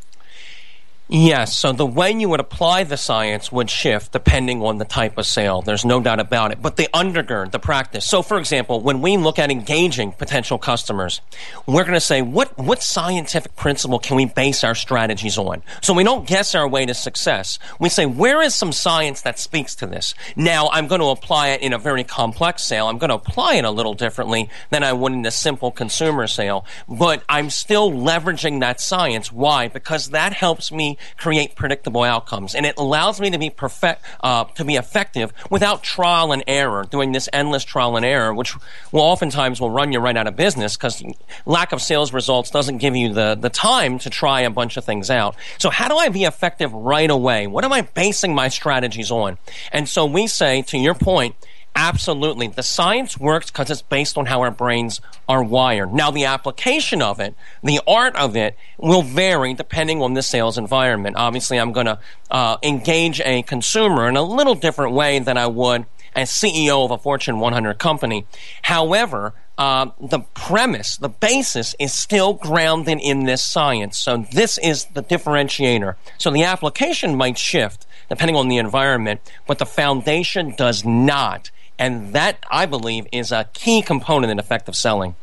Yes, 1.15 1.55
so 1.55 1.73
the 1.73 1.85
way 1.85 2.11
you 2.11 2.31
would 2.31 2.41
apply 2.41 2.85
the 2.85 2.97
science 2.97 3.53
would 3.53 3.69
shift 3.69 4.13
depending 4.13 4.63
on 4.63 4.79
the 4.79 4.87
type 4.87 5.19
of 5.19 5.27
sale. 5.27 5.61
There's 5.61 5.85
no 5.85 6.01
doubt 6.01 6.21
about 6.21 6.53
it. 6.53 6.63
But 6.63 6.77
the 6.77 6.89
undergird, 6.95 7.51
the 7.51 7.59
practice. 7.59 8.07
So, 8.07 8.23
for 8.23 8.39
example, 8.39 8.81
when 8.81 9.03
we 9.03 9.19
look 9.19 9.39
at 9.39 9.51
engaging 9.51 10.13
potential 10.13 10.57
customers, 10.57 11.21
we're 11.67 11.83
going 11.83 11.93
to 11.93 12.01
say, 12.01 12.23
what, 12.23 12.57
what 12.57 12.83
scientific 12.83 13.57
principle 13.57 13.99
can 13.99 14.17
we 14.17 14.25
base 14.25 14.65
our 14.65 14.75
strategies 14.75 15.37
on? 15.37 15.63
So 15.83 15.93
we 15.93 16.03
don't 16.03 16.27
guess 16.27 16.55
our 16.55 16.67
way 16.67 16.87
to 16.87 16.95
success. 16.95 17.59
We 17.79 17.91
say, 17.91 18.07
where 18.07 18.41
is 18.41 18.55
some 18.55 18.73
science 18.73 19.21
that 19.21 19.39
speaks 19.39 19.75
to 19.75 19.87
this? 19.87 20.15
Now, 20.35 20.71
I'm 20.73 20.87
going 20.87 21.03
to 21.03 21.09
apply 21.09 21.49
it 21.49 21.61
in 21.61 21.75
a 21.75 21.79
very 21.79 22.05
complex 22.05 22.63
sale. 22.63 22.87
I'm 22.87 22.97
going 22.97 23.11
to 23.11 23.17
apply 23.17 23.57
it 23.57 23.67
a 23.67 23.71
little 23.71 23.93
differently 23.93 24.49
than 24.71 24.83
I 24.83 24.95
would 24.95 25.13
in 25.13 25.27
a 25.27 25.31
simple 25.31 25.73
consumer 25.73 26.27
sale. 26.27 26.65
But 26.89 27.23
I'm 27.29 27.51
still 27.51 27.93
leveraging 27.93 28.61
that 28.61 28.81
science. 28.81 29.31
Why? 29.31 29.69
Because 29.69 30.09
that 30.09 30.33
helps 30.33 30.73
me 30.73 30.97
create 31.17 31.55
predictable 31.55 32.03
outcomes, 32.03 32.55
and 32.55 32.67
it 32.67 32.75
allows 32.77 33.21
me 33.21 33.31
to 33.31 33.39
be 33.39 33.51
perfect, 33.51 34.03
uh, 34.23 34.45
to 34.45 34.65
be 34.65 34.77
effective 34.77 35.33
without 35.51 35.83
trial 35.83 36.33
and 36.33 36.43
error, 36.47 36.85
doing 36.91 37.13
this 37.13 37.29
endless 37.33 37.65
trial 37.65 37.97
and 37.97 38.05
error, 38.05 38.35
which 38.35 38.55
will 38.93 39.01
oftentimes 39.01 39.61
will 39.61 39.71
run 39.71 39.93
you 39.93 39.99
right 39.99 40.17
out 40.17 40.27
of 40.27 40.37
business 40.37 40.77
because 40.77 41.03
lack 41.47 41.73
of 41.73 41.81
sales 41.81 42.13
results 42.13 42.51
doesn't 42.51 42.79
give 42.79 42.97
you 42.97 43.13
the 43.13 43.35
the 43.35 43.51
time 43.51 43.99
to 43.99 44.11
try 44.11 44.43
a 44.43 44.51
bunch 44.51 44.77
of 44.77 44.85
things 44.85 45.11
out. 45.11 45.37
So 45.59 45.71
how 45.71 45.89
do 45.89 45.97
I 45.97 46.09
be 46.09 46.25
effective 46.25 46.73
right 46.73 47.11
away? 47.11 47.47
What 47.47 47.65
am 47.65 47.73
I 47.73 47.83
basing 47.83 48.35
my 48.35 48.49
strategies 48.49 49.11
on? 49.11 49.39
And 49.73 49.89
so 49.89 50.07
we 50.07 50.27
say, 50.27 50.63
to 50.63 50.79
your 50.79 50.95
point 50.95 51.35
Absolutely. 51.75 52.49
The 52.49 52.63
science 52.63 53.19
works 53.19 53.51
because 53.51 53.71
it's 53.71 53.83
based 53.83 54.19
on 54.19 54.27
how 54.27 54.43
our 54.43 54.51
brains 54.51 55.01
are 55.29 55.43
wired. 55.43 55.93
Now, 55.93 56.11
the 56.11 56.27
application 56.27 57.01
of 57.01 57.19
it, 57.19 57.35
the 57.63 57.81
art 57.87 58.15
of 58.17 58.37
it, 58.37 58.57
will 58.77 59.03
vary 59.03 59.55
depending 59.55 60.03
on 60.03 60.13
the 60.13 60.23
sales 60.23 60.59
environment. 60.59 61.17
Obviously, 61.17 61.59
I'm 61.59 61.73
going 61.73 61.87
to 61.87 61.99
uh, 62.31 62.59
engage 62.63 63.21
a 63.23 63.43
consumer 63.43 64.07
in 64.07 64.17
a 64.17 64.23
little 64.23 64.55
different 64.55 64.93
way 64.93 65.19
than 65.19 65.39
I 65.39 65.47
would 65.47 65.87
as 66.15 66.31
CEO 66.31 66.85
of 66.85 66.91
a 66.91 66.99
Fortune 66.99 67.41
100 67.41 67.79
company. 67.79 68.27
However, 68.63 69.33
uh, 69.57 69.91
the 70.01 70.21
premise, 70.35 70.97
the 70.97 71.09
basis 71.09 71.75
is 71.79 71.93
still 71.93 72.35
grounded 72.35 72.99
in 73.01 73.25
this 73.25 73.45
science. 73.45 73.99
So 73.99 74.27
this 74.33 74.59
is 74.59 74.87
the 74.87 75.03
differentiator. 75.03 75.97
So 76.19 76.31
the 76.31 76.45
application 76.45 77.17
might 77.17 77.39
shift 77.39 77.87
depending 78.09 78.37
on 78.37 78.49
the 78.49 78.59
environment, 78.59 79.21
but 79.47 79.59
the 79.59 79.67
foundation 79.67 80.55
does 80.57 80.85
not. 80.85 81.51
And 81.79 82.13
that, 82.13 82.45
I 82.51 82.67
believe, 82.67 83.07
is 83.13 83.33
a 83.33 83.49
key 83.53 83.83
component 83.83 84.31
in 84.31 84.39
effective 84.39 84.77
selling. 84.77 85.15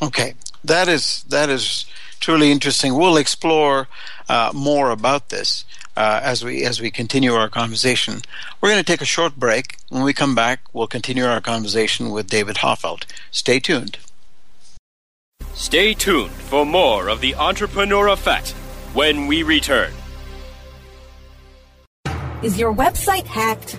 Okay, 0.00 0.34
that 0.64 0.88
is 0.88 1.24
that 1.28 1.48
is 1.48 1.86
truly 2.20 2.50
interesting. 2.50 2.94
We'll 2.94 3.16
explore 3.16 3.88
uh, 4.28 4.52
more 4.54 4.90
about 4.90 5.30
this 5.30 5.64
uh, 5.96 6.20
as 6.22 6.44
we 6.44 6.64
as 6.64 6.80
we 6.80 6.90
continue 6.90 7.32
our 7.32 7.48
conversation. 7.48 8.20
We're 8.60 8.70
going 8.70 8.82
to 8.82 8.92
take 8.92 9.00
a 9.00 9.06
short 9.06 9.36
break. 9.36 9.78
When 9.88 10.02
we 10.02 10.12
come 10.12 10.34
back, 10.34 10.60
we'll 10.72 10.86
continue 10.86 11.24
our 11.24 11.40
conversation 11.40 12.10
with 12.10 12.28
David 12.28 12.56
Hoffeld. 12.56 13.04
Stay 13.30 13.58
tuned. 13.60 13.98
Stay 15.54 15.94
tuned 15.94 16.32
for 16.32 16.66
more 16.66 17.08
of 17.08 17.20
the 17.20 17.34
Entrepreneur 17.34 18.08
Effect 18.08 18.50
when 18.92 19.26
we 19.26 19.42
return. 19.42 19.92
Is 22.42 22.58
your 22.58 22.74
website 22.74 23.24
hacked? 23.24 23.78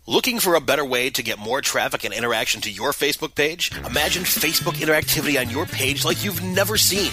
Looking 0.05 0.41
for 0.41 0.57
a 0.57 0.61
better 0.61 0.85
way 0.85 1.11
to 1.11 1.23
get 1.23 1.39
more 1.39 1.61
traffic 1.61 2.03
and 2.05 2.13
interaction 2.13 2.61
to 2.63 2.71
your 2.71 2.91
Facebook 2.91 3.37
page? 3.37 3.71
Imagine 3.87 4.25
Facebook 4.25 4.75
interactivity 4.75 5.41
on 5.41 5.49
your 5.49 5.65
page 5.65 6.05
like 6.05 6.25
you've 6.25 6.43
never 6.43 6.77
seen. 6.77 7.13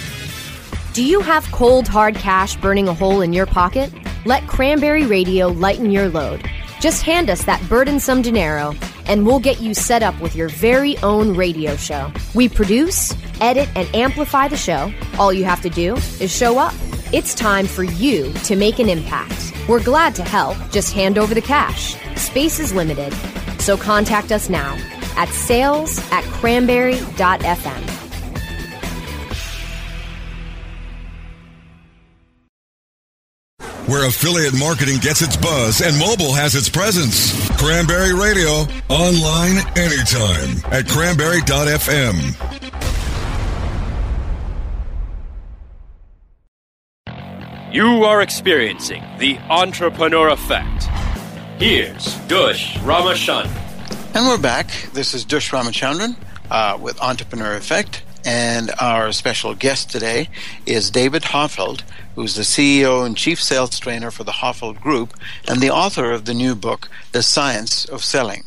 Do 0.93 1.05
you 1.05 1.21
have 1.21 1.49
cold, 1.53 1.87
hard 1.87 2.15
cash 2.15 2.57
burning 2.57 2.89
a 2.89 2.93
hole 2.93 3.21
in 3.21 3.31
your 3.31 3.45
pocket? 3.45 3.93
Let 4.25 4.45
Cranberry 4.47 5.05
Radio 5.05 5.47
lighten 5.47 5.89
your 5.89 6.09
load. 6.09 6.43
Just 6.81 7.03
hand 7.03 7.29
us 7.29 7.45
that 7.45 7.61
burdensome 7.69 8.21
dinero, 8.21 8.75
and 9.05 9.25
we'll 9.25 9.39
get 9.39 9.61
you 9.61 9.73
set 9.73 10.03
up 10.03 10.19
with 10.19 10.35
your 10.35 10.49
very 10.49 10.97
own 10.97 11.33
radio 11.33 11.77
show. 11.77 12.11
We 12.35 12.49
produce, 12.49 13.15
edit, 13.39 13.69
and 13.73 13.87
amplify 13.95 14.49
the 14.49 14.57
show. 14.57 14.91
All 15.17 15.31
you 15.31 15.45
have 15.45 15.61
to 15.61 15.69
do 15.69 15.95
is 16.19 16.29
show 16.29 16.59
up. 16.59 16.73
It's 17.13 17.33
time 17.35 17.67
for 17.67 17.83
you 17.83 18.33
to 18.43 18.57
make 18.57 18.77
an 18.79 18.89
impact. 18.89 19.53
We're 19.69 19.81
glad 19.81 20.13
to 20.15 20.23
help. 20.23 20.57
Just 20.71 20.91
hand 20.91 21.17
over 21.17 21.33
the 21.33 21.41
cash. 21.41 21.95
Space 22.17 22.59
is 22.59 22.73
limited, 22.73 23.13
so 23.61 23.77
contact 23.77 24.33
us 24.33 24.49
now 24.49 24.75
at 25.15 25.29
sales 25.29 25.99
at 26.11 26.25
cranberry.fm. 26.25 28.00
where 33.91 34.07
affiliate 34.07 34.57
marketing 34.57 34.97
gets 34.99 35.21
its 35.21 35.35
buzz 35.35 35.81
and 35.81 35.99
mobile 35.99 36.33
has 36.33 36.55
its 36.55 36.69
presence. 36.69 37.35
Cranberry 37.57 38.13
Radio, 38.13 38.65
online 38.87 39.57
anytime 39.75 40.63
at 40.71 40.87
cranberry.fm. 40.87 42.15
You 47.73 48.05
are 48.05 48.21
experiencing 48.21 49.03
the 49.19 49.37
entrepreneur 49.49 50.29
effect. 50.29 50.83
Here's 51.59 52.15
Dush 52.27 52.75
Ramachandran. 52.77 54.15
And 54.15 54.25
we're 54.25 54.37
back. 54.37 54.67
This 54.93 55.13
is 55.13 55.25
Dush 55.25 55.51
Ramachandran 55.51 56.15
uh, 56.49 56.77
with 56.81 57.01
Entrepreneur 57.01 57.55
Effect. 57.55 58.03
And 58.25 58.71
our 58.79 59.11
special 59.11 59.55
guest 59.55 59.89
today 59.89 60.29
is 60.65 60.91
David 60.91 61.23
Hoffeld, 61.23 61.81
who's 62.15 62.35
the 62.35 62.41
CEO 62.41 63.05
and 63.05 63.17
chief 63.17 63.41
sales 63.41 63.79
trainer 63.79 64.11
for 64.11 64.23
the 64.23 64.33
Hoffeld 64.33 64.81
Group 64.81 65.13
and 65.47 65.61
the 65.61 65.69
author 65.69 66.11
of 66.11 66.25
the 66.25 66.33
new 66.33 66.55
book, 66.55 66.89
The 67.11 67.23
Science 67.23 67.85
of 67.85 68.03
Selling. 68.03 68.43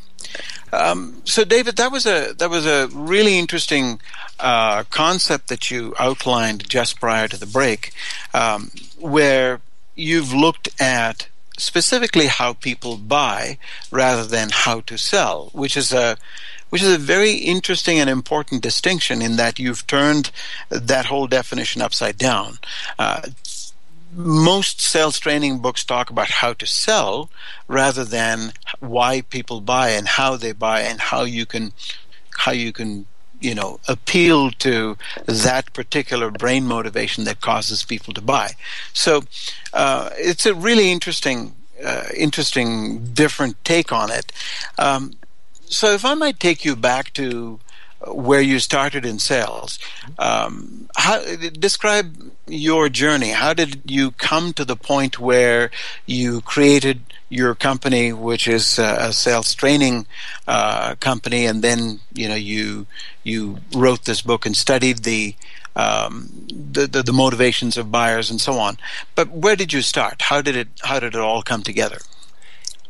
Um, 0.72 1.22
so, 1.24 1.44
David, 1.44 1.76
that 1.76 1.92
was 1.92 2.04
a 2.04 2.34
that 2.38 2.50
was 2.50 2.66
a 2.66 2.88
really 2.92 3.38
interesting 3.38 4.00
uh, 4.40 4.82
concept 4.84 5.48
that 5.48 5.70
you 5.70 5.94
outlined 6.00 6.68
just 6.68 6.98
prior 6.98 7.28
to 7.28 7.38
the 7.38 7.46
break, 7.46 7.92
um, 8.32 8.70
where 8.98 9.60
you've 9.94 10.32
looked 10.32 10.68
at 10.80 11.28
specifically 11.56 12.26
how 12.26 12.54
people 12.54 12.96
buy 12.96 13.58
rather 13.92 14.24
than 14.24 14.48
how 14.50 14.80
to 14.80 14.98
sell, 14.98 15.50
which 15.52 15.76
is 15.76 15.92
a 15.92 16.16
which 16.70 16.82
is 16.82 16.92
a 16.92 16.98
very 16.98 17.34
interesting 17.34 18.00
and 18.00 18.10
important 18.10 18.60
distinction 18.60 19.22
in 19.22 19.36
that 19.36 19.60
you've 19.60 19.86
turned 19.86 20.32
that 20.70 21.06
whole 21.06 21.28
definition 21.28 21.80
upside 21.80 22.18
down. 22.18 22.58
Uh, 22.98 23.20
most 24.14 24.80
sales 24.80 25.18
training 25.18 25.58
books 25.58 25.84
talk 25.84 26.10
about 26.10 26.30
how 26.30 26.52
to 26.54 26.66
sell 26.66 27.30
rather 27.68 28.04
than 28.04 28.52
why 28.80 29.20
people 29.22 29.60
buy 29.60 29.90
and 29.90 30.06
how 30.06 30.36
they 30.36 30.52
buy 30.52 30.80
and 30.80 31.00
how 31.00 31.22
you 31.22 31.44
can 31.46 31.72
how 32.38 32.52
you 32.52 32.72
can 32.72 33.06
you 33.40 33.54
know 33.54 33.78
appeal 33.88 34.50
to 34.50 34.96
that 35.26 35.72
particular 35.72 36.30
brain 36.30 36.64
motivation 36.66 37.24
that 37.24 37.40
causes 37.40 37.84
people 37.84 38.14
to 38.14 38.20
buy 38.20 38.52
so 38.92 39.22
uh, 39.72 40.10
it's 40.16 40.46
a 40.46 40.54
really 40.54 40.90
interesting 40.90 41.54
uh, 41.84 42.04
interesting 42.16 43.04
different 43.12 43.62
take 43.64 43.92
on 43.92 44.10
it 44.10 44.32
um, 44.78 45.12
so 45.66 45.92
if 45.92 46.04
i 46.04 46.14
might 46.14 46.38
take 46.38 46.64
you 46.64 46.76
back 46.76 47.12
to 47.12 47.58
where 48.08 48.40
you 48.40 48.58
started 48.58 49.04
in 49.04 49.18
sales. 49.18 49.78
Um, 50.18 50.83
how, 51.04 51.22
describe 51.68 52.32
your 52.46 52.88
journey. 52.88 53.30
How 53.30 53.52
did 53.52 53.82
you 53.84 54.12
come 54.12 54.54
to 54.54 54.64
the 54.64 54.74
point 54.74 55.18
where 55.18 55.70
you 56.06 56.40
created 56.40 57.00
your 57.28 57.54
company, 57.54 58.10
which 58.14 58.48
is 58.48 58.78
a 58.78 59.12
sales 59.12 59.54
training 59.54 60.06
uh, 60.48 60.94
company, 61.00 61.44
and 61.44 61.60
then 61.60 62.00
you 62.14 62.26
know 62.26 62.34
you 62.34 62.86
you 63.22 63.58
wrote 63.74 64.06
this 64.06 64.22
book 64.22 64.46
and 64.46 64.56
studied 64.56 64.98
the, 65.04 65.34
um, 65.76 66.30
the, 66.48 66.86
the 66.86 67.02
the 67.02 67.12
motivations 67.12 67.76
of 67.76 67.92
buyers 67.92 68.30
and 68.30 68.40
so 68.40 68.54
on. 68.54 68.78
But 69.14 69.28
where 69.28 69.56
did 69.56 69.74
you 69.74 69.82
start? 69.82 70.22
How 70.22 70.40
did 70.40 70.56
it 70.56 70.68
how 70.84 71.00
did 71.00 71.14
it 71.14 71.20
all 71.20 71.42
come 71.42 71.62
together? 71.62 71.98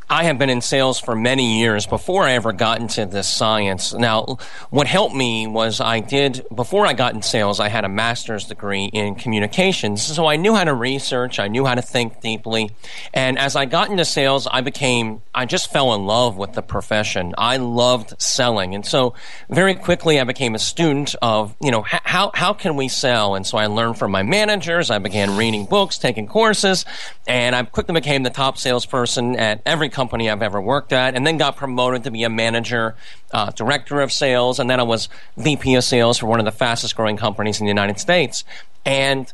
I 0.09 0.25
have 0.25 0.39
been 0.39 0.51
in 0.51 0.61
sales 0.61 1.01
for 1.01 1.17
many 1.17 1.59
years 1.61 1.87
before 1.87 2.25
I 2.25 2.33
ever 2.33 2.53
got 2.53 2.81
into 2.81 3.07
this 3.07 3.27
science. 3.27 3.95
Now, 3.95 4.39
what 4.71 4.87
helped 4.87 5.15
me 5.15 5.47
was 5.47 5.81
I 5.81 6.01
did, 6.01 6.45
before 6.55 6.87
I 6.87 6.93
got 6.93 7.15
in 7.15 7.23
sales, 7.23 7.59
I 7.59 7.69
had 7.69 7.85
a 7.85 7.89
master's 7.89 8.45
degree 8.45 8.85
in 8.85 9.15
communications. 9.15 10.03
So 10.03 10.27
I 10.27 10.37
knew 10.37 10.55
how 10.55 10.65
to 10.65 10.75
research, 10.75 11.39
I 11.39 11.49
knew 11.49 11.65
how 11.65 11.75
to 11.75 11.83
think 11.83 12.21
deeply. 12.21 12.71
And 13.15 13.39
as 13.39 13.57
I 13.57 13.65
got 13.65 13.91
into 13.91 14.05
sales, 14.05 14.47
I 14.51 14.61
became, 14.61 15.23
I 15.35 15.47
just 15.47 15.73
fell 15.73 15.95
in 15.95 16.05
love 16.05 16.37
with 16.37 16.53
the 16.53 16.63
profession. 16.63 17.35
I 17.39 17.57
loved 17.57 18.21
selling. 18.21 18.75
And 18.75 18.85
so 18.85 19.15
very 19.49 19.75
quickly 19.75 20.21
I 20.21 20.25
became 20.25 20.55
a 20.55 20.59
student 20.59 21.15
of, 21.23 21.57
you 21.63 21.71
know, 21.71 21.83
how, 21.83 22.31
how 22.35 22.53
can 22.53 22.77
we 22.77 22.89
sell? 22.89 23.35
And 23.37 23.47
so 23.47 23.57
I 23.57 23.67
learned 23.67 23.99
from 23.99 24.11
my 24.11 24.23
managers. 24.23 24.91
I 24.91 24.99
began 24.99 25.37
reading 25.37 25.65
books, 25.65 25.97
taking 25.97 26.27
courses, 26.27 26.85
and 27.27 27.57
I 27.57 27.63
quickly 27.63 27.95
became 27.95 28.23
the 28.23 28.31
top 28.31 28.59
salesperson 28.59 29.37
at 29.37 29.63
every 29.65 29.89
company 29.95 30.29
I've 30.29 30.43
ever 30.43 30.61
worked 30.61 30.93
at, 30.93 31.15
and 31.15 31.27
then 31.27 31.39
got 31.39 31.57
promoted 31.57 32.05
to 32.05 32.11
be 32.11 32.25
a 32.25 32.29
manager, 32.29 32.95
uh, 33.33 33.51
director 33.53 34.01
of 34.03 34.13
sales, 34.13 34.59
and 34.59 34.69
then 34.69 34.81
I 34.81 34.83
was 34.83 35.09
VP 35.39 35.75
of 35.77 35.85
sales 35.85 36.19
for 36.19 36.27
one 36.27 36.41
of 36.41 36.45
the 36.45 36.53
fastest 36.53 36.97
growing 36.97 37.17
companies 37.17 37.61
in 37.61 37.65
the 37.67 37.71
United 37.71 37.99
States. 37.99 38.45
And 38.85 39.33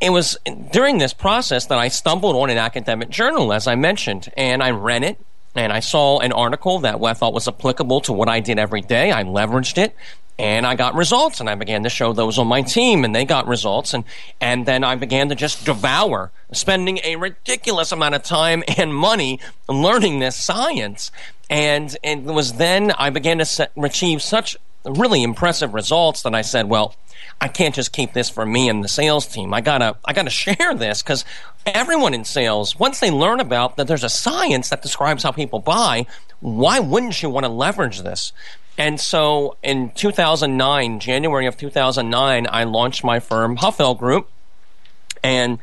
it 0.00 0.10
was 0.10 0.38
during 0.72 0.98
this 0.98 1.12
process 1.12 1.66
that 1.66 1.78
I 1.78 1.88
stumbled 1.88 2.36
on 2.36 2.50
an 2.50 2.58
academic 2.58 3.10
journal, 3.10 3.52
as 3.52 3.66
I 3.66 3.74
mentioned, 3.74 4.30
and 4.36 4.62
I 4.62 4.70
read 4.70 5.02
it. 5.02 5.18
And 5.56 5.72
I 5.72 5.80
saw 5.80 6.18
an 6.20 6.32
article 6.32 6.80
that 6.80 7.02
I 7.02 7.14
thought 7.14 7.32
was 7.32 7.48
applicable 7.48 8.02
to 8.02 8.12
what 8.12 8.28
I 8.28 8.40
did 8.40 8.58
every 8.58 8.82
day. 8.82 9.10
I 9.10 9.24
leveraged 9.24 9.78
it 9.78 9.94
and 10.38 10.66
I 10.66 10.74
got 10.74 10.94
results 10.94 11.40
and 11.40 11.48
I 11.48 11.54
began 11.54 11.82
to 11.84 11.88
show 11.88 12.12
those 12.12 12.38
on 12.38 12.46
my 12.46 12.62
team 12.62 13.04
and 13.04 13.14
they 13.14 13.24
got 13.24 13.46
results 13.46 13.94
and 13.94 14.04
and 14.40 14.66
then 14.66 14.84
I 14.84 14.94
began 14.94 15.28
to 15.30 15.34
just 15.34 15.64
devour 15.64 16.30
spending 16.52 17.00
a 17.04 17.16
ridiculous 17.16 17.92
amount 17.92 18.14
of 18.14 18.22
time 18.22 18.62
and 18.76 18.94
money 18.94 19.40
learning 19.68 20.18
this 20.18 20.36
science 20.36 21.10
and 21.48 21.96
it 22.02 22.24
was 22.24 22.54
then 22.54 22.92
I 22.92 23.10
began 23.10 23.38
to 23.38 23.44
set, 23.44 23.72
achieve 23.76 24.20
such 24.20 24.56
really 24.84 25.22
impressive 25.22 25.74
results 25.74 26.22
that 26.22 26.34
I 26.34 26.42
said 26.42 26.68
well 26.68 26.94
I 27.40 27.48
can't 27.48 27.74
just 27.74 27.92
keep 27.92 28.12
this 28.12 28.30
for 28.30 28.46
me 28.46 28.68
and 28.68 28.82
the 28.82 28.88
sales 28.88 29.26
team 29.26 29.52
I 29.52 29.60
got 29.60 29.78
to 29.78 29.96
I 30.04 30.12
got 30.12 30.24
to 30.24 30.30
share 30.30 30.74
this 30.74 31.02
cuz 31.02 31.24
everyone 31.64 32.14
in 32.14 32.24
sales 32.24 32.78
once 32.78 33.00
they 33.00 33.10
learn 33.10 33.40
about 33.40 33.76
that 33.76 33.86
there's 33.86 34.04
a 34.04 34.08
science 34.08 34.68
that 34.70 34.82
describes 34.82 35.22
how 35.22 35.32
people 35.32 35.58
buy 35.58 36.06
why 36.40 36.78
wouldn't 36.78 37.22
you 37.22 37.30
want 37.30 37.44
to 37.44 37.50
leverage 37.50 38.00
this 38.00 38.32
and 38.78 39.00
so 39.00 39.56
in 39.62 39.90
2009, 39.90 41.00
January 41.00 41.46
of 41.46 41.56
2009, 41.56 42.46
I 42.50 42.64
launched 42.64 43.04
my 43.04 43.20
firm, 43.20 43.56
Hoffeld 43.56 43.98
Group. 43.98 44.28
And 45.22 45.58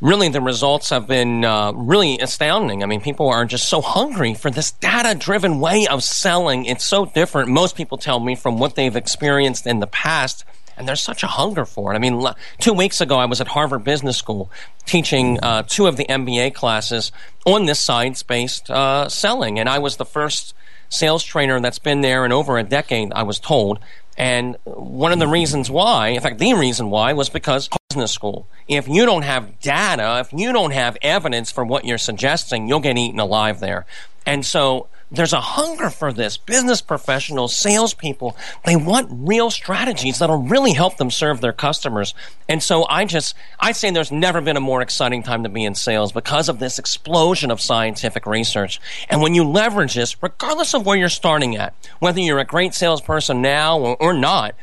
really 0.00 0.28
the 0.28 0.40
results 0.40 0.90
have 0.90 1.06
been 1.06 1.44
uh, 1.44 1.72
really 1.72 2.18
astounding. 2.18 2.82
I 2.82 2.86
mean, 2.86 3.00
people 3.00 3.28
are 3.28 3.44
just 3.44 3.68
so 3.68 3.80
hungry 3.80 4.34
for 4.34 4.50
this 4.50 4.72
data 4.72 5.18
driven 5.18 5.58
way 5.58 5.86
of 5.86 6.02
selling. 6.02 6.66
It's 6.66 6.84
so 6.84 7.06
different. 7.06 7.48
Most 7.48 7.76
people 7.76 7.96
tell 7.96 8.20
me 8.20 8.34
from 8.34 8.58
what 8.58 8.74
they've 8.74 8.94
experienced 8.94 9.66
in 9.66 9.80
the 9.80 9.86
past. 9.86 10.44
And 10.76 10.88
there's 10.88 11.02
such 11.02 11.22
a 11.22 11.26
hunger 11.26 11.64
for 11.64 11.92
it. 11.92 11.96
I 11.96 11.98
mean, 11.98 12.26
two 12.58 12.72
weeks 12.72 13.00
ago, 13.00 13.18
I 13.18 13.26
was 13.26 13.40
at 13.40 13.48
Harvard 13.48 13.84
Business 13.84 14.16
School 14.16 14.50
teaching 14.86 15.38
uh, 15.42 15.62
two 15.66 15.86
of 15.86 15.96
the 15.96 16.06
MBA 16.06 16.54
classes 16.54 17.12
on 17.44 17.66
this 17.66 17.80
science 17.80 18.22
based 18.22 18.70
uh, 18.70 19.08
selling. 19.08 19.58
And 19.58 19.68
I 19.68 19.78
was 19.78 19.96
the 19.96 20.06
first 20.06 20.54
sales 20.88 21.22
trainer 21.22 21.60
that's 21.60 21.78
been 21.78 22.00
there 22.00 22.24
in 22.24 22.32
over 22.32 22.58
a 22.58 22.62
decade, 22.62 23.12
I 23.12 23.22
was 23.22 23.38
told. 23.38 23.78
And 24.16 24.56
one 24.64 25.12
of 25.12 25.18
the 25.18 25.28
reasons 25.28 25.70
why, 25.70 26.08
in 26.08 26.20
fact, 26.20 26.38
the 26.38 26.54
reason 26.54 26.90
why 26.90 27.12
was 27.12 27.28
because 27.28 27.68
business 27.90 28.12
school. 28.12 28.46
If 28.68 28.86
you 28.86 29.04
don't 29.04 29.22
have 29.22 29.58
data, 29.60 30.20
if 30.20 30.32
you 30.32 30.52
don't 30.52 30.72
have 30.72 30.96
evidence 31.02 31.50
for 31.50 31.64
what 31.64 31.84
you're 31.84 31.98
suggesting, 31.98 32.68
you'll 32.68 32.80
get 32.80 32.96
eaten 32.96 33.18
alive 33.18 33.60
there. 33.60 33.86
And 34.26 34.46
so 34.46 34.88
there's 35.10 35.32
a 35.32 35.40
hunger 35.40 35.90
for 35.90 36.12
this. 36.12 36.36
Business 36.36 36.80
professionals, 36.80 37.54
salespeople, 37.54 38.36
they 38.64 38.76
want 38.76 39.08
real 39.10 39.50
strategies 39.50 40.18
that'll 40.18 40.42
really 40.42 40.72
help 40.72 40.98
them 40.98 41.10
serve 41.10 41.40
their 41.40 41.52
customers. 41.52 42.14
And 42.48 42.62
so 42.62 42.86
I 42.88 43.04
just, 43.04 43.34
I'd 43.58 43.76
say 43.76 43.90
there's 43.90 44.12
never 44.12 44.40
been 44.40 44.56
a 44.56 44.60
more 44.60 44.82
exciting 44.82 45.22
time 45.22 45.42
to 45.42 45.48
be 45.48 45.64
in 45.64 45.74
sales 45.74 46.12
because 46.12 46.48
of 46.48 46.58
this 46.58 46.78
explosion 46.78 47.50
of 47.50 47.60
scientific 47.60 48.24
research. 48.26 48.80
And 49.08 49.20
when 49.20 49.34
you 49.34 49.44
leverage 49.44 49.94
this, 49.94 50.22
regardless 50.22 50.74
of 50.74 50.86
where 50.86 50.96
you're 50.96 51.08
starting 51.08 51.56
at, 51.56 51.74
whether 51.98 52.20
you're 52.20 52.38
a 52.38 52.44
great 52.44 52.74
salesperson 52.74 53.42
now 53.42 53.78
or, 53.78 53.96
or 54.00 54.12
not, 54.12 54.54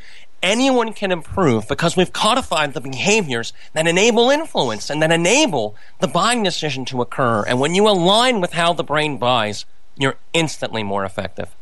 anyone 0.42 0.92
can 0.92 1.12
improve 1.12 1.68
because 1.68 1.96
we've 1.96 2.12
codified 2.12 2.72
the 2.72 2.80
behaviors 2.80 3.52
that 3.74 3.86
enable 3.86 4.30
influence 4.30 4.88
and 4.88 5.02
that 5.02 5.10
enable 5.10 5.76
the 6.00 6.08
buying 6.08 6.42
decision 6.42 6.84
to 6.86 7.02
occur. 7.02 7.44
And 7.44 7.60
when 7.60 7.74
you 7.74 7.88
align 7.88 8.40
with 8.40 8.52
how 8.52 8.72
the 8.72 8.84
brain 8.84 9.18
buys, 9.18 9.66
you're 9.98 10.16
instantly 10.32 10.82
more 10.82 11.04
effective. 11.04 11.54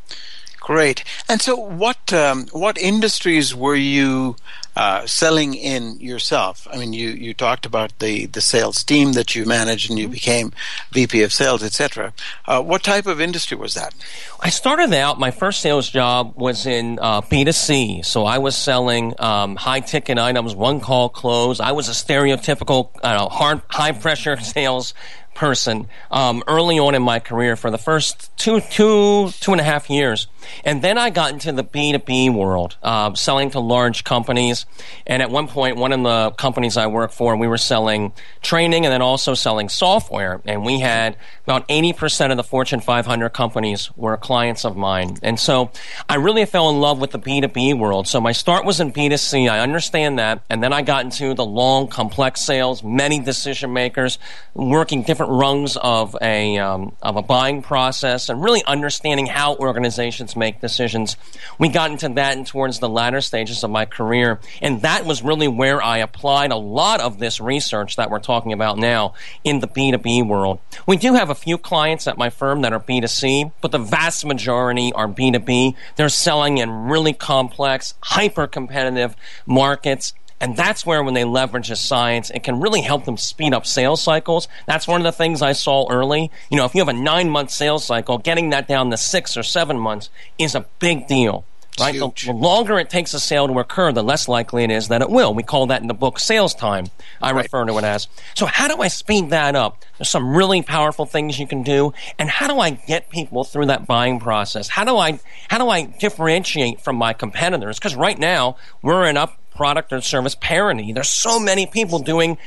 Great. 0.67 1.05
And 1.29 1.41
so, 1.41 1.55
what 1.55 2.11
um, 2.11 2.47
what 2.51 2.77
industries 2.77 3.55
were 3.55 3.73
you 3.75 4.35
uh, 4.75 5.05
selling 5.05 5.53
in 5.53 5.97
yourself? 6.01 6.67
I 6.69 6.77
mean, 6.77 6.91
you, 6.91 7.07
you 7.11 7.33
talked 7.33 7.65
about 7.65 7.97
the, 7.99 8.25
the 8.25 8.41
sales 8.41 8.83
team 8.83 9.13
that 9.13 9.33
you 9.33 9.45
managed, 9.45 9.89
and 9.89 9.97
you 9.97 10.07
mm-hmm. 10.07 10.11
became 10.11 10.51
VP 10.91 11.23
of 11.23 11.31
sales, 11.31 11.63
etc. 11.63 12.11
Uh, 12.45 12.61
what 12.61 12.83
type 12.83 13.05
of 13.05 13.21
industry 13.21 13.55
was 13.55 13.75
that? 13.75 13.95
I 14.41 14.49
started 14.49 14.93
out. 14.93 15.17
My 15.17 15.31
first 15.31 15.61
sales 15.61 15.89
job 15.89 16.33
was 16.35 16.65
in 16.65 16.99
uh, 17.01 17.21
B2C, 17.21 18.03
so 18.03 18.25
I 18.25 18.39
was 18.39 18.57
selling 18.57 19.13
um, 19.19 19.55
high 19.55 19.79
ticket 19.79 20.17
items, 20.17 20.53
one 20.53 20.81
call 20.81 21.07
close. 21.07 21.61
I 21.61 21.71
was 21.71 21.87
a 21.87 21.93
stereotypical 21.93 22.89
uh, 23.01 23.29
hard 23.29 23.61
high 23.69 23.93
pressure 23.93 24.35
sales 24.41 24.93
person 25.37 25.87
um, 26.11 26.43
early 26.47 26.79
on 26.79 26.95
in 26.95 27.01
my 27.01 27.19
career 27.19 27.55
for 27.55 27.69
the 27.69 27.77
first 27.77 28.35
two, 28.37 28.59
two, 28.59 29.29
two 29.39 29.51
and 29.51 29.61
a 29.61 29.63
half 29.63 29.89
years. 29.89 30.27
And 30.63 30.81
then 30.81 30.97
I 30.97 31.09
got 31.09 31.31
into 31.31 31.51
the 31.51 31.63
B2B 31.63 32.33
world, 32.33 32.77
uh, 32.81 33.13
selling 33.13 33.51
to 33.51 33.59
large 33.59 34.03
companies. 34.03 34.65
And 35.05 35.21
at 35.21 35.29
one 35.29 35.47
point, 35.47 35.77
one 35.77 35.91
of 35.91 36.03
the 36.03 36.31
companies 36.37 36.77
I 36.77 36.87
worked 36.87 37.13
for, 37.13 37.35
we 37.35 37.47
were 37.47 37.57
selling 37.57 38.13
training 38.41 38.85
and 38.85 38.91
then 38.91 39.01
also 39.01 39.33
selling 39.33 39.69
software. 39.69 40.41
And 40.45 40.63
we 40.63 40.79
had 40.79 41.17
about 41.43 41.67
80% 41.67 42.31
of 42.31 42.37
the 42.37 42.43
Fortune 42.43 42.79
500 42.79 43.29
companies 43.29 43.89
were 43.97 44.17
clients 44.17 44.63
of 44.65 44.77
mine. 44.77 45.17
And 45.21 45.39
so 45.39 45.71
I 46.07 46.15
really 46.15 46.45
fell 46.45 46.69
in 46.69 46.79
love 46.79 46.99
with 46.99 47.11
the 47.11 47.19
B2B 47.19 47.77
world. 47.77 48.07
So 48.07 48.21
my 48.21 48.31
start 48.31 48.65
was 48.65 48.79
in 48.79 48.93
B2C. 48.93 49.49
I 49.49 49.59
understand 49.59 50.19
that. 50.19 50.43
And 50.49 50.63
then 50.63 50.73
I 50.73 50.81
got 50.81 51.03
into 51.03 51.33
the 51.33 51.45
long, 51.45 51.87
complex 51.87 52.41
sales, 52.41 52.83
many 52.83 53.19
decision 53.19 53.73
makers, 53.73 54.19
working 54.53 55.03
different 55.03 55.33
rungs 55.33 55.77
of 55.77 56.15
a, 56.21 56.57
um, 56.57 56.95
of 57.01 57.17
a 57.17 57.21
buying 57.21 57.61
process 57.61 58.29
and 58.29 58.41
really 58.41 58.63
understanding 58.65 59.25
how 59.25 59.55
organizations 59.55 60.35
make 60.37 60.61
decisions. 60.61 61.17
We 61.59 61.69
got 61.69 61.91
into 61.91 62.09
that 62.09 62.45
towards 62.45 62.79
the 62.79 62.89
latter 62.89 63.21
stages 63.21 63.63
of 63.63 63.71
my 63.71 63.85
career. 63.85 64.39
And 64.61 64.81
that 64.83 65.05
was 65.05 65.23
really 65.23 65.47
where 65.47 65.81
I 65.81 65.97
applied 65.97 66.51
a 66.51 66.57
lot 66.57 67.01
of 67.01 67.19
this 67.19 67.39
research 67.39 67.95
that 67.95 68.09
we're 68.09 68.19
talking 68.19 68.53
about 68.53 68.77
now 68.77 69.13
in 69.43 69.59
the 69.59 69.67
B2B 69.67 70.27
world. 70.27 70.59
We 70.85 70.97
do 70.97 71.13
have 71.13 71.29
a 71.29 71.35
few 71.35 71.57
clients 71.57 72.07
at 72.07 72.17
my 72.17 72.29
firm 72.29 72.61
that 72.61 72.73
are 72.73 72.79
B2C, 72.79 73.51
but 73.61 73.71
the 73.71 73.79
vast 73.79 74.25
majority 74.25 74.93
are 74.93 75.07
B2B. 75.07 75.75
They're 75.95 76.09
selling 76.09 76.59
in 76.59 76.69
really 76.87 77.13
complex, 77.13 77.93
hyper 78.01 78.47
competitive 78.47 79.15
markets 79.45 80.13
And 80.39 80.55
that's 80.55 80.85
where, 80.85 81.03
when 81.03 81.13
they 81.13 81.23
leverage 81.23 81.69
the 81.69 81.75
science, 81.75 82.29
it 82.29 82.43
can 82.43 82.59
really 82.59 82.81
help 82.81 83.05
them 83.05 83.17
speed 83.17 83.53
up 83.53 83.65
sales 83.65 84.01
cycles. 84.01 84.47
That's 84.67 84.87
one 84.87 85.01
of 85.01 85.05
the 85.05 85.11
things 85.11 85.41
I 85.41 85.53
saw 85.53 85.87
early. 85.89 86.31
You 86.51 86.57
know, 86.57 86.65
if 86.65 86.75
you 86.75 86.81
have 86.81 86.89
a 86.89 86.93
nine 86.93 87.29
month 87.29 87.49
sales 87.49 87.85
cycle, 87.85 88.17
getting 88.19 88.51
that 88.51 88.67
down 88.67 88.91
to 88.91 88.97
six 88.97 89.35
or 89.35 89.43
seven 89.43 89.79
months 89.79 90.09
is 90.37 90.53
a 90.53 90.65
big 90.79 91.07
deal 91.07 91.45
right? 91.79 91.93
The, 91.93 92.11
the, 92.25 92.33
longer 92.33 92.79
it 92.79 92.89
takes 92.89 93.13
a 93.13 93.19
sale 93.19 93.47
to 93.47 93.59
occur, 93.59 93.91
the 93.91 94.03
less 94.03 94.27
likely 94.27 94.63
it 94.63 94.71
is 94.71 94.87
that 94.87 95.01
it 95.01 95.09
will. 95.09 95.33
We 95.33 95.43
call 95.43 95.67
that 95.67 95.81
in 95.81 95.87
the 95.87 95.93
book 95.93 96.19
sales 96.19 96.53
time. 96.53 96.87
I 97.21 97.31
right. 97.31 97.43
refer 97.43 97.65
to 97.65 97.77
it 97.77 97.83
as. 97.83 98.07
So 98.35 98.45
how 98.45 98.67
do 98.67 98.81
I 98.81 98.87
speed 98.87 99.29
that 99.29 99.55
up? 99.55 99.83
There's 99.97 100.09
some 100.09 100.35
really 100.35 100.61
powerful 100.61 101.05
things 101.05 101.39
you 101.39 101.47
can 101.47 101.63
do. 101.63 101.93
And 102.17 102.29
how 102.29 102.47
do 102.47 102.59
I 102.59 102.71
get 102.71 103.09
people 103.09 103.43
through 103.43 103.67
that 103.67 103.85
buying 103.85 104.19
process? 104.19 104.67
How 104.67 104.83
do 104.83 104.97
I, 104.97 105.19
how 105.49 105.57
do 105.57 105.69
I 105.69 105.83
differentiate 105.83 106.81
from 106.81 106.95
my 106.95 107.13
competitors? 107.13 107.77
Because 107.77 107.95
right 107.95 108.17
now 108.17 108.57
we're 108.81 109.05
in 109.05 109.17
up 109.17 109.37
product 109.57 109.91
or 109.91 109.99
service 109.99 110.35
parity. 110.35 110.93
There's 110.93 111.09
so 111.09 111.39
many 111.39 111.65
people 111.65 111.99
doing 111.99 112.37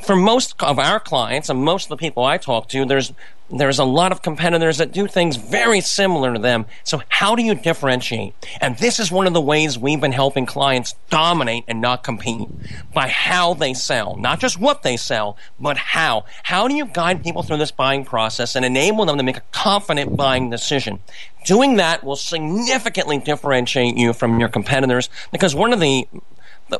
for 0.00 0.16
most 0.16 0.54
of 0.60 0.78
our 0.78 0.98
clients 0.98 1.48
and 1.48 1.62
most 1.62 1.84
of 1.84 1.90
the 1.90 1.96
people 1.96 2.24
I 2.24 2.38
talk 2.38 2.68
to, 2.70 2.84
there's 2.84 3.12
there's 3.48 3.78
a 3.78 3.84
lot 3.84 4.10
of 4.10 4.22
competitors 4.22 4.78
that 4.78 4.90
do 4.90 5.06
things 5.06 5.36
very 5.36 5.80
similar 5.80 6.32
to 6.32 6.38
them. 6.40 6.66
So 6.82 7.00
how 7.08 7.36
do 7.36 7.44
you 7.44 7.54
differentiate? 7.54 8.34
And 8.60 8.76
this 8.78 8.98
is 8.98 9.12
one 9.12 9.28
of 9.28 9.34
the 9.34 9.40
ways 9.40 9.78
we've 9.78 10.00
been 10.00 10.10
helping 10.10 10.46
clients 10.46 10.96
dominate 11.10 11.62
and 11.68 11.80
not 11.80 12.02
compete 12.02 12.48
by 12.92 13.06
how 13.06 13.54
they 13.54 13.72
sell, 13.72 14.16
not 14.16 14.40
just 14.40 14.58
what 14.58 14.82
they 14.82 14.96
sell, 14.96 15.36
but 15.60 15.76
how. 15.76 16.24
How 16.42 16.66
do 16.66 16.74
you 16.74 16.86
guide 16.86 17.22
people 17.22 17.44
through 17.44 17.58
this 17.58 17.70
buying 17.70 18.04
process 18.04 18.56
and 18.56 18.64
enable 18.64 19.06
them 19.06 19.16
to 19.16 19.22
make 19.22 19.36
a 19.36 19.42
confident 19.52 20.16
buying 20.16 20.50
decision? 20.50 20.98
Doing 21.44 21.76
that 21.76 22.02
will 22.02 22.16
significantly 22.16 23.18
differentiate 23.18 23.96
you 23.96 24.12
from 24.12 24.40
your 24.40 24.48
competitors 24.48 25.08
because 25.30 25.54
one 25.54 25.72
of 25.72 25.78
the 25.78 26.08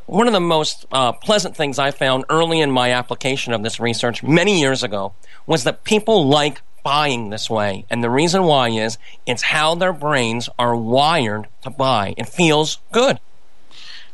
one 0.06 0.26
of 0.26 0.32
the 0.32 0.40
most 0.40 0.86
uh, 0.90 1.12
pleasant 1.12 1.56
things 1.56 1.78
I 1.78 1.90
found 1.90 2.24
early 2.28 2.60
in 2.60 2.70
my 2.70 2.90
application 2.90 3.52
of 3.52 3.62
this 3.62 3.78
research 3.78 4.22
many 4.22 4.60
years 4.60 4.82
ago 4.82 5.14
was 5.46 5.64
that 5.64 5.84
people 5.84 6.26
like 6.26 6.60
buying 6.82 7.30
this 7.30 7.50
way. 7.50 7.84
And 7.90 8.02
the 8.02 8.10
reason 8.10 8.44
why 8.44 8.68
is 8.68 8.98
it's 9.26 9.42
how 9.42 9.74
their 9.74 9.92
brains 9.92 10.48
are 10.58 10.76
wired 10.76 11.48
to 11.62 11.70
buy. 11.70 12.14
It 12.16 12.28
feels 12.28 12.78
good. 12.92 13.18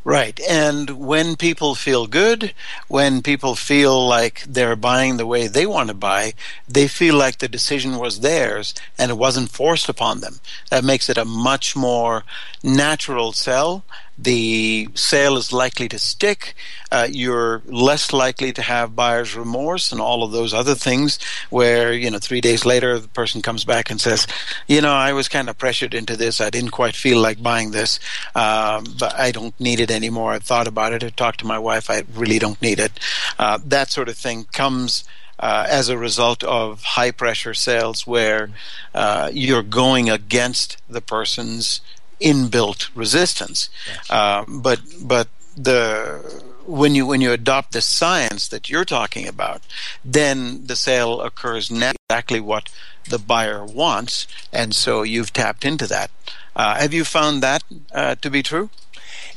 Right. 0.04 0.40
And 0.50 0.90
when 0.90 1.36
people 1.36 1.76
feel 1.76 2.08
good, 2.08 2.54
when 2.88 3.22
people 3.22 3.54
feel 3.54 4.04
like 4.08 4.42
they're 4.48 4.74
buying 4.74 5.16
the 5.16 5.26
way 5.26 5.46
they 5.46 5.64
want 5.64 5.88
to 5.88 5.94
buy, 5.94 6.32
they 6.66 6.88
feel 6.88 7.14
like 7.14 7.38
the 7.38 7.46
decision 7.46 7.98
was 7.98 8.18
theirs 8.18 8.74
and 8.98 9.12
it 9.12 9.18
wasn't 9.18 9.50
forced 9.50 9.88
upon 9.88 10.20
them. 10.20 10.40
That 10.70 10.82
makes 10.82 11.08
it 11.08 11.18
a 11.18 11.24
much 11.24 11.76
more 11.76 12.24
natural 12.64 13.32
sell 13.32 13.84
the 14.18 14.88
sale 14.94 15.36
is 15.36 15.52
likely 15.52 15.88
to 15.88 15.98
stick. 15.98 16.54
Uh, 16.90 17.08
you're 17.10 17.62
less 17.64 18.12
likely 18.12 18.52
to 18.52 18.62
have 18.62 18.94
buyer's 18.94 19.34
remorse 19.34 19.90
and 19.90 20.00
all 20.00 20.22
of 20.22 20.32
those 20.32 20.52
other 20.52 20.74
things 20.74 21.18
where, 21.50 21.92
you 21.92 22.10
know, 22.10 22.18
three 22.18 22.40
days 22.40 22.64
later 22.64 22.98
the 22.98 23.08
person 23.08 23.40
comes 23.40 23.64
back 23.64 23.90
and 23.90 24.00
says, 24.00 24.26
you 24.68 24.80
know, 24.80 24.92
I 24.92 25.12
was 25.12 25.28
kind 25.28 25.48
of 25.48 25.56
pressured 25.58 25.94
into 25.94 26.16
this. 26.16 26.40
I 26.40 26.50
didn't 26.50 26.70
quite 26.70 26.94
feel 26.94 27.20
like 27.20 27.42
buying 27.42 27.70
this, 27.70 27.98
um, 28.34 28.84
but 28.98 29.14
I 29.18 29.32
don't 29.32 29.58
need 29.58 29.80
it 29.80 29.90
anymore. 29.90 30.32
I 30.32 30.38
thought 30.38 30.68
about 30.68 30.92
it. 30.92 31.02
I 31.02 31.08
talked 31.08 31.40
to 31.40 31.46
my 31.46 31.58
wife. 31.58 31.88
I 31.88 32.04
really 32.14 32.38
don't 32.38 32.60
need 32.60 32.78
it. 32.78 32.92
Uh, 33.38 33.58
that 33.64 33.90
sort 33.90 34.08
of 34.08 34.16
thing 34.16 34.44
comes. 34.52 35.04
Uh, 35.40 35.66
as 35.68 35.88
a 35.88 35.98
result 35.98 36.44
of 36.44 36.84
high 36.84 37.10
pressure 37.10 37.52
sales 37.52 38.06
where 38.06 38.50
uh, 38.94 39.28
you're 39.32 39.64
going 39.64 40.08
against 40.08 40.76
the 40.88 41.00
person's 41.00 41.80
inbuilt 42.22 42.88
resistance. 42.94 43.68
Uh, 44.10 44.44
but 44.48 44.80
but 45.02 45.28
the 45.56 46.42
when 46.66 46.94
you 46.94 47.06
when 47.06 47.20
you 47.20 47.32
adopt 47.32 47.72
the 47.72 47.80
science 47.80 48.48
that 48.48 48.70
you're 48.70 48.84
talking 48.84 49.26
about, 49.26 49.62
then 50.04 50.66
the 50.66 50.76
sale 50.76 51.20
occurs 51.20 51.70
exactly 51.70 52.40
what 52.40 52.68
the 53.08 53.18
buyer 53.18 53.64
wants, 53.64 54.26
and 54.52 54.74
so 54.74 55.02
you've 55.02 55.32
tapped 55.32 55.64
into 55.64 55.86
that. 55.86 56.10
Uh, 56.54 56.74
have 56.76 56.94
you 56.94 57.04
found 57.04 57.42
that 57.42 57.62
uh, 57.92 58.14
to 58.16 58.30
be 58.30 58.42
true? 58.42 58.70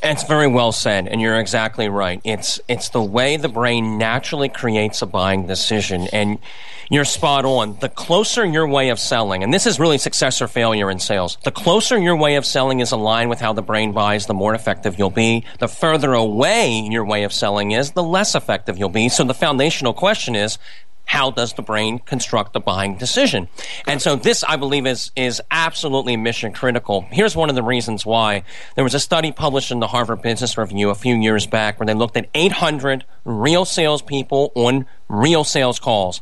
It's 0.07 0.23
very 0.23 0.45
well 0.45 0.71
said, 0.71 1.07
and 1.07 1.19
you're 1.19 1.39
exactly 1.39 1.89
right. 1.89 2.21
It's 2.23 2.59
it's 2.67 2.89
the 2.89 3.01
way 3.01 3.37
the 3.37 3.49
brain 3.49 3.97
naturally 3.97 4.49
creates 4.49 5.01
a 5.01 5.07
buying 5.07 5.47
decision, 5.47 6.07
and 6.13 6.37
you're 6.91 7.05
spot 7.05 7.43
on. 7.43 7.77
The 7.79 7.89
closer 7.89 8.45
your 8.45 8.67
way 8.67 8.89
of 8.89 8.99
selling, 8.99 9.41
and 9.41 9.51
this 9.51 9.65
is 9.65 9.79
really 9.79 9.97
success 9.97 10.43
or 10.43 10.47
failure 10.47 10.91
in 10.91 10.99
sales, 10.99 11.39
the 11.43 11.49
closer 11.49 11.97
your 11.97 12.15
way 12.15 12.35
of 12.35 12.45
selling 12.45 12.81
is 12.81 12.91
aligned 12.91 13.31
with 13.31 13.39
how 13.39 13.53
the 13.53 13.63
brain 13.63 13.93
buys, 13.93 14.27
the 14.27 14.35
more 14.35 14.53
effective 14.53 14.99
you'll 14.99 15.09
be. 15.09 15.43
The 15.57 15.67
further 15.67 16.13
away 16.13 16.87
your 16.87 17.03
way 17.03 17.23
of 17.23 17.33
selling 17.33 17.71
is, 17.71 17.93
the 17.93 18.03
less 18.03 18.35
effective 18.35 18.77
you'll 18.77 18.89
be. 18.89 19.09
So 19.09 19.23
the 19.23 19.33
foundational 19.33 19.93
question 19.93 20.35
is, 20.35 20.59
how 21.05 21.31
does 21.31 21.53
the 21.53 21.61
brain 21.61 21.99
construct 21.99 22.55
a 22.55 22.59
buying 22.59 22.97
decision? 22.97 23.47
And 23.87 24.01
so 24.01 24.15
this, 24.15 24.43
I 24.43 24.55
believe, 24.55 24.85
is, 24.85 25.11
is 25.15 25.41
absolutely 25.51 26.17
mission 26.17 26.51
critical. 26.51 27.05
Here's 27.11 27.35
one 27.35 27.49
of 27.49 27.55
the 27.55 27.63
reasons 27.63 28.05
why. 28.05 28.43
There 28.75 28.83
was 28.83 28.93
a 28.93 28.99
study 28.99 29.31
published 29.31 29.71
in 29.71 29.79
the 29.79 29.87
Harvard 29.87 30.21
Business 30.21 30.57
Review 30.57 30.89
a 30.89 30.95
few 30.95 31.15
years 31.15 31.47
back 31.47 31.79
where 31.79 31.87
they 31.87 31.93
looked 31.93 32.17
at 32.17 32.27
800 32.33 33.05
real 33.23 33.65
salespeople 33.65 34.51
on 34.55 34.85
real 35.07 35.43
sales 35.43 35.79
calls 35.79 36.21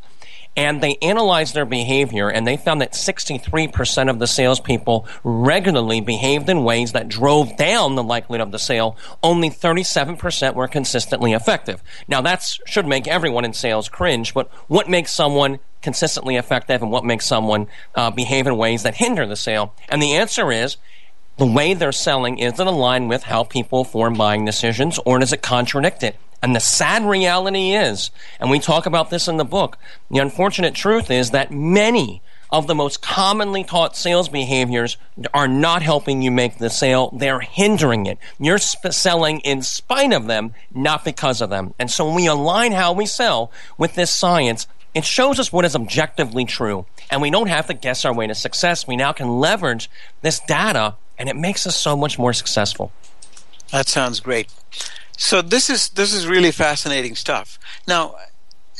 and 0.56 0.82
they 0.82 0.98
analyzed 1.02 1.54
their 1.54 1.66
behavior 1.66 2.30
and 2.30 2.46
they 2.46 2.58
found 2.58 2.82
that 2.82 2.94
63% 2.94 4.10
of 4.10 4.20
the 4.20 4.28
salespeople 4.28 5.08
regularly 5.24 6.02
behaved 6.02 6.50
in 6.50 6.63
ways 6.63 6.92
that 6.92 7.08
drove 7.08 7.58
down 7.58 7.96
the 7.96 8.04
likelihood 8.04 8.46
of 8.46 8.52
the 8.52 8.60
sale. 8.60 8.96
Only 9.22 9.50
37% 9.50 10.54
were 10.54 10.68
consistently 10.68 11.34
effective. 11.34 11.82
Now 12.08 12.22
that 12.22 12.44
should 12.66 12.86
make 12.86 13.08
everyone 13.08 13.46
in 13.46 13.54
sales 13.54 13.89
cringe, 13.89 14.34
but 14.34 14.52
what 14.68 14.89
makes 14.89 15.12
someone 15.12 15.60
consistently 15.82 16.36
effective 16.36 16.82
and 16.82 16.92
what 16.92 17.04
makes 17.04 17.26
someone 17.26 17.68
uh, 17.96 18.12
behave 18.12 18.48
in 18.48 18.58
ways 18.58 18.84
that 18.84 18.96
hinder 18.96 19.26
the 19.26 19.36
sale? 19.36 19.74
And 19.89 20.02
the 20.02 20.13
answer 20.13 20.52
is 20.52 20.78
the 21.38 21.46
way 21.48 21.74
they're 21.74 21.92
selling 21.92 22.38
is 22.38 22.60
it 22.60 22.68
aligned 22.68 23.10
with 23.10 23.24
how 23.24 23.44
people 23.44 23.84
form 23.84 24.13
buying 24.13 24.46
decisions 24.46 25.00
or 25.06 25.18
does 25.20 25.34
it 25.34 25.42
contradict 25.42 26.04
it? 26.04 26.16
And 26.43 26.53
the 26.53 26.60
sad 26.60 27.06
reality 27.06 27.71
is, 27.71 28.12
and 28.38 28.51
we 28.51 28.60
talk 28.60 28.86
about 28.86 29.10
this 29.10 29.29
in 29.29 29.38
the 29.38 29.45
book, 29.45 29.77
the 30.12 30.19
unfortunate 30.19 30.75
truth 30.75 31.10
is 31.10 31.32
that 31.32 31.51
many 31.51 32.21
of 32.51 32.67
the 32.67 32.75
most 32.75 33.01
commonly 33.01 33.63
taught 33.63 33.95
sales 33.95 34.27
behaviors 34.27 34.97
are 35.34 35.47
not 35.47 35.82
helping 35.82 36.21
you 36.21 36.29
make 36.29 36.58
the 36.58 36.69
sale. 36.69 37.10
They're 37.17 37.39
hindering 37.39 38.08
it. 38.08 38.17
You're 38.38 38.58
sp- 38.60 38.91
selling 38.91 39.39
in 39.39 39.62
spite 39.62 40.12
of 40.12 40.27
them, 40.27 40.53
not 40.75 41.06
because 41.06 41.39
of 41.39 41.49
them. 41.49 41.73
And 41.79 41.89
so 41.89 42.06
when 42.06 42.15
we 42.15 42.27
align 42.27 42.73
how 42.73 42.91
we 42.91 43.06
sell 43.06 43.49
with 43.77 43.95
this 43.95 44.12
science, 44.13 44.67
it 44.93 45.06
shows 45.06 45.39
us 45.39 45.53
what 45.53 45.63
is 45.63 45.77
objectively 45.77 46.43
true. 46.43 46.86
And 47.10 47.21
we 47.21 47.32
don't 47.32 47.47
have 47.47 47.67
to 47.67 47.73
guess 47.73 48.03
our 48.03 48.13
way 48.13 48.27
to 48.27 48.36
success. 48.36 48.86
We 48.86 48.97
now 48.97 49.13
can 49.13 49.39
leverage 49.39 49.89
this 50.21 50.41
data 50.41 50.95
and 51.17 51.29
it 51.29 51.38
makes 51.38 51.65
us 51.65 51.77
so 51.77 51.95
much 51.95 52.19
more 52.19 52.34
successful. 52.34 52.91
That 53.71 53.88
sounds 53.88 54.19
great. 54.19 54.53
So 55.17 55.41
this 55.41 55.69
is 55.69 55.89
this 55.89 56.13
is 56.13 56.28
really 56.28 56.52
fascinating 56.52 57.15
stuff. 57.15 57.60
Now, 57.88 58.15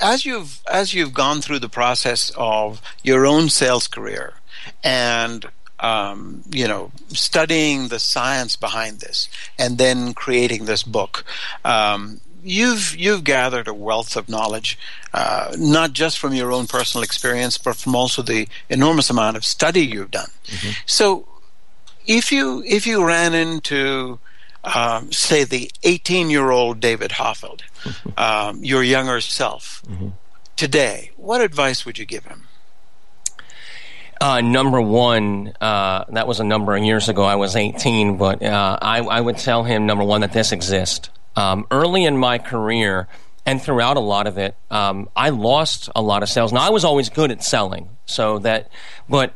as 0.02 0.26
you've 0.26 0.62
as 0.72 0.94
you've 0.94 1.14
gone 1.14 1.42
through 1.42 1.60
the 1.60 1.70
process 1.70 2.32
of 2.36 2.82
your 3.04 3.26
own 3.26 3.50
sales 3.50 3.88
career 3.88 4.34
and 4.84 5.46
um, 5.80 6.44
you 6.50 6.68
know 6.68 6.92
studying 7.10 7.90
the 7.90 8.00
science 8.00 8.56
behind 8.56 9.00
this 9.00 9.30
and 9.60 9.78
then 9.78 10.14
creating 10.14 10.66
this 10.66 10.84
book. 10.84 11.24
Um, 11.64 12.22
you've 12.44 12.96
you've 12.96 13.24
gathered 13.24 13.68
a 13.68 13.74
wealth 13.74 14.16
of 14.16 14.30
knowledge, 14.30 14.78
uh, 15.14 15.56
not 15.58 15.94
just 15.94 16.20
from 16.20 16.34
your 16.34 16.52
own 16.52 16.68
personal 16.68 17.04
experience, 17.04 17.58
but 17.58 17.76
from 17.76 17.96
also 17.96 18.22
the 18.22 18.48
enormous 18.70 19.10
amount 19.10 19.38
of 19.38 19.46
study 19.46 19.82
you've 19.82 20.12
done. 20.12 20.30
Mm-hmm. 20.46 20.72
So, 20.86 21.28
if 22.06 22.32
you 22.32 22.64
if 22.66 22.88
you 22.88 23.06
ran 23.06 23.34
into 23.34 24.20
um, 24.64 25.12
say 25.12 25.44
the 25.44 25.72
18 25.84 26.30
year 26.30 26.52
old 26.52 26.80
David 26.80 27.12
Hoffeld, 27.12 27.62
um, 28.18 28.64
your 28.64 28.84
younger 28.84 29.22
self, 29.22 29.82
mm-hmm. 29.88 30.10
today, 30.56 31.12
what 31.18 31.42
advice 31.42 31.86
would 31.86 31.98
you 31.98 32.06
give 32.06 32.26
him? 32.26 32.48
Uh, 34.22 34.40
number 34.40 34.80
one, 34.80 35.54
uh, 35.60 36.06
that 36.10 36.28
was 36.28 36.40
a 36.40 36.46
number 36.46 36.76
of 36.76 36.84
years 36.84 37.10
ago. 37.10 37.24
I 37.24 37.36
was 37.36 37.58
18, 37.58 38.16
but 38.16 38.42
uh, 38.42 38.78
I, 38.82 39.00
I, 39.00 39.20
would 39.20 39.38
tell 39.38 39.64
him, 39.64 39.86
number 39.86 40.06
one, 40.06 40.22
that 40.22 40.32
this 40.32 40.54
exists. 40.54 41.10
Um, 41.36 41.68
early 41.72 42.06
in 42.06 42.18
my 42.18 42.38
career, 42.38 43.10
and 43.46 43.62
throughout 43.62 43.98
a 43.98 44.00
lot 44.00 44.28
of 44.28 44.38
it, 44.38 44.56
um, 44.72 45.10
I 45.14 45.30
lost 45.32 45.90
a 45.94 46.02
lot 46.02 46.24
of 46.24 46.30
sales. 46.30 46.54
Now, 46.54 46.62
I 46.62 46.70
was 46.70 46.86
always 46.86 47.10
good 47.10 47.32
at 47.32 47.44
selling, 47.44 47.90
so 48.06 48.40
that, 48.40 48.70
but 49.10 49.34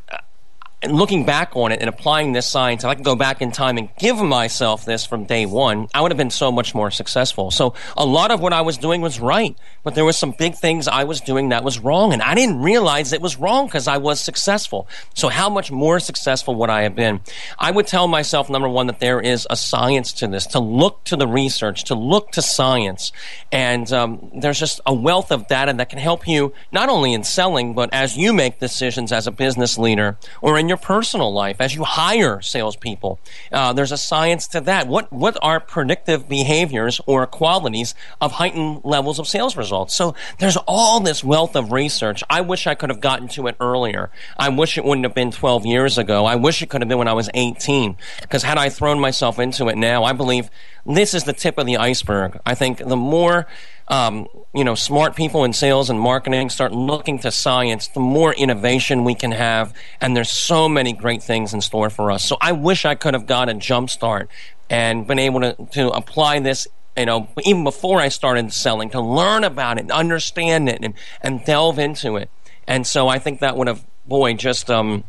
and 0.80 0.92
looking 0.92 1.24
back 1.24 1.56
on 1.56 1.72
it 1.72 1.80
and 1.80 1.88
applying 1.88 2.32
this 2.32 2.46
science, 2.46 2.84
if 2.84 2.88
I 2.88 2.94
could 2.94 3.04
go 3.04 3.16
back 3.16 3.42
in 3.42 3.50
time 3.50 3.78
and 3.78 3.88
give 3.98 4.16
myself 4.18 4.84
this 4.84 5.04
from 5.04 5.24
day 5.24 5.44
one, 5.44 5.88
I 5.92 6.00
would 6.00 6.12
have 6.12 6.18
been 6.18 6.30
so 6.30 6.52
much 6.52 6.72
more 6.72 6.92
successful. 6.92 7.50
So 7.50 7.74
a 7.96 8.06
lot 8.06 8.30
of 8.30 8.40
what 8.40 8.52
I 8.52 8.60
was 8.60 8.78
doing 8.78 9.00
was 9.00 9.18
right, 9.18 9.56
but 9.82 9.96
there 9.96 10.04
were 10.04 10.12
some 10.12 10.30
big 10.30 10.54
things 10.54 10.86
I 10.86 11.02
was 11.02 11.20
doing 11.20 11.48
that 11.48 11.64
was 11.64 11.80
wrong, 11.80 12.12
and 12.12 12.22
I 12.22 12.34
didn't 12.36 12.62
realize 12.62 13.12
it 13.12 13.20
was 13.20 13.38
wrong 13.38 13.66
because 13.66 13.88
I 13.88 13.96
was 13.96 14.20
successful. 14.20 14.86
So 15.14 15.28
how 15.28 15.50
much 15.50 15.72
more 15.72 15.98
successful 15.98 16.54
would 16.56 16.70
I 16.70 16.82
have 16.82 16.94
been? 16.94 17.20
I 17.58 17.72
would 17.72 17.88
tell 17.88 18.06
myself, 18.06 18.48
number 18.48 18.68
one, 18.68 18.86
that 18.86 19.00
there 19.00 19.20
is 19.20 19.48
a 19.50 19.56
science 19.56 20.12
to 20.14 20.28
this, 20.28 20.46
to 20.48 20.60
look 20.60 21.02
to 21.04 21.16
the 21.16 21.26
research, 21.26 21.84
to 21.84 21.96
look 21.96 22.30
to 22.32 22.42
science, 22.42 23.10
and 23.50 23.92
um, 23.92 24.30
there's 24.32 24.60
just 24.60 24.80
a 24.86 24.94
wealth 24.94 25.32
of 25.32 25.48
data 25.48 25.72
that 25.72 25.90
can 25.90 25.98
help 25.98 26.28
you 26.28 26.52
not 26.70 26.88
only 26.88 27.12
in 27.14 27.24
selling, 27.24 27.74
but 27.74 27.92
as 27.92 28.16
you 28.16 28.32
make 28.32 28.60
decisions 28.60 29.10
as 29.10 29.26
a 29.26 29.32
business 29.32 29.76
leader 29.76 30.16
or 30.40 30.56
in 30.56 30.67
your 30.68 30.78
personal 30.78 31.32
life 31.32 31.56
as 31.60 31.74
you 31.74 31.84
hire 31.84 32.40
salespeople. 32.40 33.18
Uh, 33.52 33.72
there's 33.72 33.92
a 33.92 33.96
science 33.96 34.46
to 34.48 34.60
that. 34.62 34.86
What 34.86 35.12
what 35.12 35.36
are 35.42 35.60
predictive 35.60 36.28
behaviors 36.28 37.00
or 37.06 37.26
qualities 37.26 37.94
of 38.20 38.32
heightened 38.32 38.82
levels 38.84 39.18
of 39.18 39.26
sales 39.26 39.56
results? 39.56 39.94
So 39.94 40.14
there's 40.38 40.56
all 40.66 41.00
this 41.00 41.22
wealth 41.24 41.56
of 41.56 41.72
research. 41.72 42.22
I 42.30 42.40
wish 42.40 42.66
I 42.66 42.74
could 42.74 42.90
have 42.90 43.00
gotten 43.00 43.28
to 43.28 43.46
it 43.46 43.56
earlier. 43.60 44.10
I 44.36 44.48
wish 44.48 44.78
it 44.78 44.84
wouldn't 44.84 45.04
have 45.04 45.14
been 45.14 45.30
12 45.30 45.66
years 45.66 45.98
ago. 45.98 46.24
I 46.24 46.36
wish 46.36 46.62
it 46.62 46.68
could 46.68 46.80
have 46.80 46.88
been 46.88 46.98
when 46.98 47.08
I 47.08 47.12
was 47.12 47.30
18. 47.34 47.96
Because 48.20 48.42
had 48.42 48.58
I 48.58 48.68
thrown 48.68 49.00
myself 49.00 49.38
into 49.38 49.68
it 49.68 49.76
now, 49.76 50.04
I 50.04 50.12
believe 50.12 50.50
this 50.86 51.14
is 51.14 51.24
the 51.24 51.32
tip 51.32 51.58
of 51.58 51.66
the 51.66 51.76
iceberg. 51.76 52.40
I 52.46 52.54
think 52.54 52.78
the 52.78 52.96
more 52.96 53.46
um, 53.88 54.28
you 54.54 54.64
know, 54.64 54.74
smart 54.74 55.16
people 55.16 55.44
in 55.44 55.52
sales 55.52 55.90
and 55.90 55.98
marketing 55.98 56.50
start 56.50 56.72
looking 56.72 57.18
to 57.20 57.30
science, 57.30 57.88
the 57.88 58.00
more 58.00 58.32
innovation 58.34 59.04
we 59.04 59.14
can 59.14 59.32
have. 59.32 59.74
And 60.00 60.16
there's 60.16 60.30
so 60.30 60.68
many 60.68 60.92
great 60.92 61.22
things 61.22 61.54
in 61.54 61.60
store 61.60 61.90
for 61.90 62.10
us. 62.10 62.24
So 62.24 62.36
I 62.40 62.52
wish 62.52 62.84
I 62.84 62.94
could 62.94 63.14
have 63.14 63.26
got 63.26 63.48
a 63.48 63.54
jump 63.54 63.90
start 63.90 64.30
and 64.70 65.06
been 65.06 65.18
able 65.18 65.40
to, 65.40 65.56
to 65.72 65.88
apply 65.88 66.40
this 66.40 66.68
you 66.96 67.06
know, 67.06 67.28
even 67.44 67.62
before 67.62 68.00
I 68.00 68.08
started 68.08 68.52
selling, 68.52 68.90
to 68.90 69.00
learn 69.00 69.44
about 69.44 69.78
it, 69.78 69.88
understand 69.90 70.68
it, 70.68 70.80
and, 70.82 70.94
and 71.22 71.44
delve 71.44 71.78
into 71.78 72.16
it. 72.16 72.28
And 72.66 72.86
so 72.86 73.06
I 73.06 73.20
think 73.20 73.38
that 73.38 73.56
would 73.56 73.68
have, 73.68 73.86
boy, 74.06 74.34
just 74.34 74.68
um, 74.68 75.04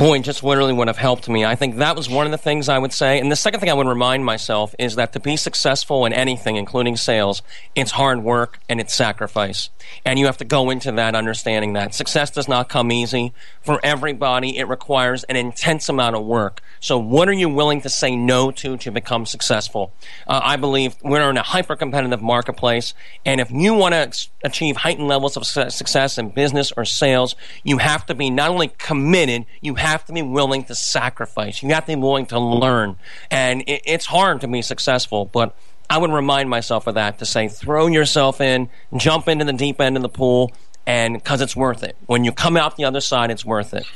boy, 0.00 0.18
just 0.18 0.42
literally 0.42 0.72
would 0.72 0.88
have 0.88 0.96
helped 0.96 1.28
me. 1.28 1.44
I 1.44 1.54
think 1.56 1.76
that 1.76 1.94
was 1.94 2.08
one 2.08 2.24
of 2.24 2.32
the 2.32 2.38
things 2.38 2.70
I 2.70 2.78
would 2.78 2.94
say. 2.94 3.20
And 3.20 3.30
the 3.30 3.36
second 3.36 3.60
thing 3.60 3.68
I 3.68 3.74
would 3.74 3.86
remind 3.86 4.24
myself 4.24 4.74
is 4.78 4.94
that 4.94 5.12
to 5.12 5.20
be 5.20 5.36
successful 5.36 6.06
in 6.06 6.14
anything, 6.14 6.56
including 6.56 6.96
sales, 6.96 7.42
it's 7.74 7.90
hard 7.90 8.22
work 8.22 8.60
and 8.66 8.80
it's 8.80 8.94
sacrifice. 8.94 9.68
And 10.06 10.18
you 10.18 10.24
have 10.24 10.38
to 10.38 10.46
go 10.46 10.70
into 10.70 10.90
that 10.92 11.14
understanding 11.14 11.74
that 11.74 11.94
success 11.94 12.30
does 12.30 12.48
not 12.48 12.70
come 12.70 12.90
easy 12.90 13.34
for 13.60 13.78
everybody. 13.82 14.56
It 14.56 14.68
requires 14.68 15.24
an 15.24 15.36
intense 15.36 15.90
amount 15.90 16.16
of 16.16 16.24
work. 16.24 16.62
So 16.80 16.98
what 16.98 17.28
are 17.28 17.34
you 17.34 17.50
willing 17.50 17.82
to 17.82 17.90
say 17.90 18.16
no 18.16 18.50
to 18.52 18.78
to 18.78 18.90
become 18.90 19.26
successful? 19.26 19.92
Uh, 20.26 20.40
I 20.42 20.56
believe 20.56 20.96
we're 21.02 21.28
in 21.28 21.36
a 21.36 21.42
hyper 21.42 21.76
competitive 21.76 22.22
marketplace. 22.22 22.94
And 23.26 23.38
if 23.38 23.50
you 23.50 23.74
want 23.74 23.92
to 23.92 23.98
ex- 23.98 24.30
achieve 24.42 24.78
heightened 24.78 25.08
levels 25.08 25.36
of 25.36 25.46
su- 25.46 25.68
success 25.68 26.16
in 26.16 26.30
business 26.30 26.72
or 26.74 26.86
sales, 26.86 27.36
you 27.64 27.78
have 27.78 28.06
to 28.06 28.14
be 28.14 28.30
not 28.30 28.48
only 28.48 28.68
committed, 28.78 29.44
you 29.60 29.74
have 29.74 29.89
to 30.06 30.12
be 30.12 30.22
willing 30.22 30.64
to 30.64 30.74
sacrifice. 30.74 31.62
You 31.62 31.70
have 31.70 31.86
to 31.86 31.96
be 31.96 32.00
willing 32.00 32.26
to 32.26 32.38
learn. 32.38 32.96
And 33.30 33.62
it, 33.62 33.82
it's 33.84 34.06
hard 34.06 34.40
to 34.42 34.48
be 34.48 34.62
successful, 34.62 35.24
but 35.26 35.56
I 35.88 35.98
would 35.98 36.12
remind 36.12 36.48
myself 36.48 36.86
of 36.86 36.94
that 36.94 37.18
to 37.18 37.26
say, 37.26 37.48
throw 37.48 37.88
yourself 37.88 38.40
in, 38.40 38.68
jump 38.96 39.28
into 39.28 39.44
the 39.44 39.52
deep 39.52 39.80
end 39.80 39.96
of 39.96 40.02
the 40.02 40.08
pool, 40.08 40.52
and 40.86 41.14
because 41.14 41.40
it's 41.40 41.56
worth 41.56 41.82
it. 41.82 41.96
When 42.06 42.24
you 42.24 42.32
come 42.32 42.56
out 42.56 42.76
the 42.76 42.84
other 42.84 43.00
side, 43.00 43.30
it's 43.30 43.44
worth 43.44 43.74
it. 43.74 43.86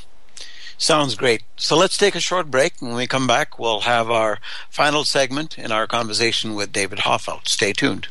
Sounds 0.77 1.15
great. 1.15 1.43
So 1.57 1.77
let's 1.77 1.97
take 1.97 2.15
a 2.15 2.21
short 2.21 2.51
break. 2.51 2.75
When 2.81 2.95
we 2.95 3.07
come 3.07 3.27
back, 3.27 3.59
we'll 3.59 3.81
have 3.81 4.11
our 4.11 4.41
final 4.69 5.05
segment 5.05 5.57
in 5.59 5.71
our 5.71 5.87
conversation 5.87 6.55
with 6.55 6.73
David 6.73 7.01
Hoffeld. 7.01 7.47
Stay 7.47 7.73
tuned. 7.73 8.09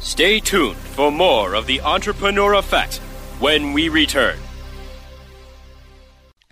Stay 0.00 0.40
tuned 0.40 0.76
for 0.76 1.12
more 1.12 1.54
of 1.54 1.66
the 1.66 1.80
Entrepreneur 1.82 2.54
Effect 2.54 2.96
when 3.38 3.72
we 3.72 3.88
return. 3.88 4.38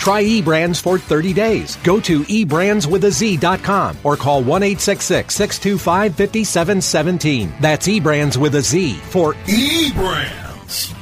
Try 0.00 0.24
eBrands 0.24 0.80
for 0.80 0.98
30 0.98 1.34
days. 1.34 1.76
Go 1.84 2.00
to 2.00 2.20
eBrandsWithAZ.com 2.22 3.98
or 4.02 4.16
call 4.16 4.42
1 4.42 4.78
625 4.78 6.14
5717. 6.14 7.52
That's 7.60 7.86
eBrands 7.86 8.38
with 8.38 8.54
a 8.54 8.62
Z 8.62 8.94
for 8.94 9.34
eBrands. 9.44 10.94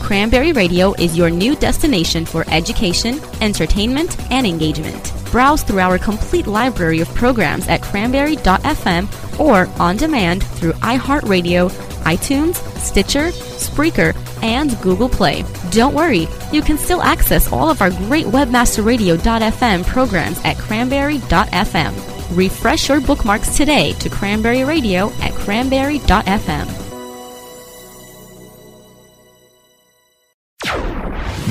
Cranberry 0.00 0.52
Radio 0.52 0.94
is 0.94 1.18
your 1.18 1.28
new 1.28 1.54
destination 1.54 2.24
for 2.24 2.46
education, 2.48 3.20
entertainment, 3.42 4.18
and 4.30 4.46
engagement. 4.46 5.12
Browse 5.30 5.62
through 5.62 5.80
our 5.80 5.98
complete 5.98 6.46
library 6.46 7.00
of 7.00 7.08
programs 7.14 7.68
at 7.68 7.82
cranberry.fm 7.82 9.38
or 9.38 9.66
on 9.78 9.98
demand 9.98 10.42
through 10.42 10.72
iHeartRadio, 10.72 11.70
iTunes, 12.04 12.56
Stitcher, 12.78 13.28
Spreaker, 13.28 14.14
and 14.44 14.80
Google 14.82 15.08
Play. 15.08 15.44
Don't 15.70 15.94
worry, 15.94 16.28
you 16.52 16.62
can 16.62 16.78
still 16.78 17.02
access 17.02 17.50
all 17.50 17.70
of 17.70 17.80
our 17.80 17.90
great 17.90 18.26
webmasterradio.fm 18.26 19.84
programs 19.86 20.40
at 20.44 20.58
cranberry.fm. 20.58 22.36
Refresh 22.36 22.88
your 22.88 23.00
bookmarks 23.00 23.56
today 23.56 23.92
to 23.94 24.08
Cranberry 24.08 24.64
Radio 24.64 25.10
at 25.22 25.32
cranberry.fm. 25.32 26.84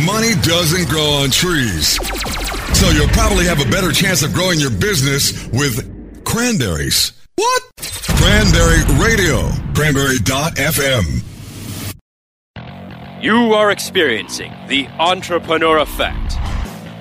Money 0.06 0.34
doesn't 0.42 0.90
grow 0.90 1.22
on 1.22 1.30
trees. 1.30 2.00
So 2.78 2.90
you'll 2.90 3.08
probably 3.10 3.46
have 3.46 3.62
a 3.62 3.70
better 3.70 3.92
chance 3.92 4.24
of 4.24 4.34
growing 4.34 4.60
your 4.60 4.72
business 4.72 5.48
with 5.50 6.26
cranberries. 6.26 7.14
What? 7.36 7.64
Cranberry 8.18 8.84
Radio. 9.00 9.50
Cranberry.fm. 9.76 11.33
You 13.24 13.54
are 13.54 13.72
experiencing 13.72 14.52
the 14.68 14.86
entrepreneur 15.00 15.78
effect. 15.78 16.34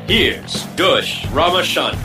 Here's 0.07 0.63
Dush 0.77 1.25
Ramachandran. 1.25 1.99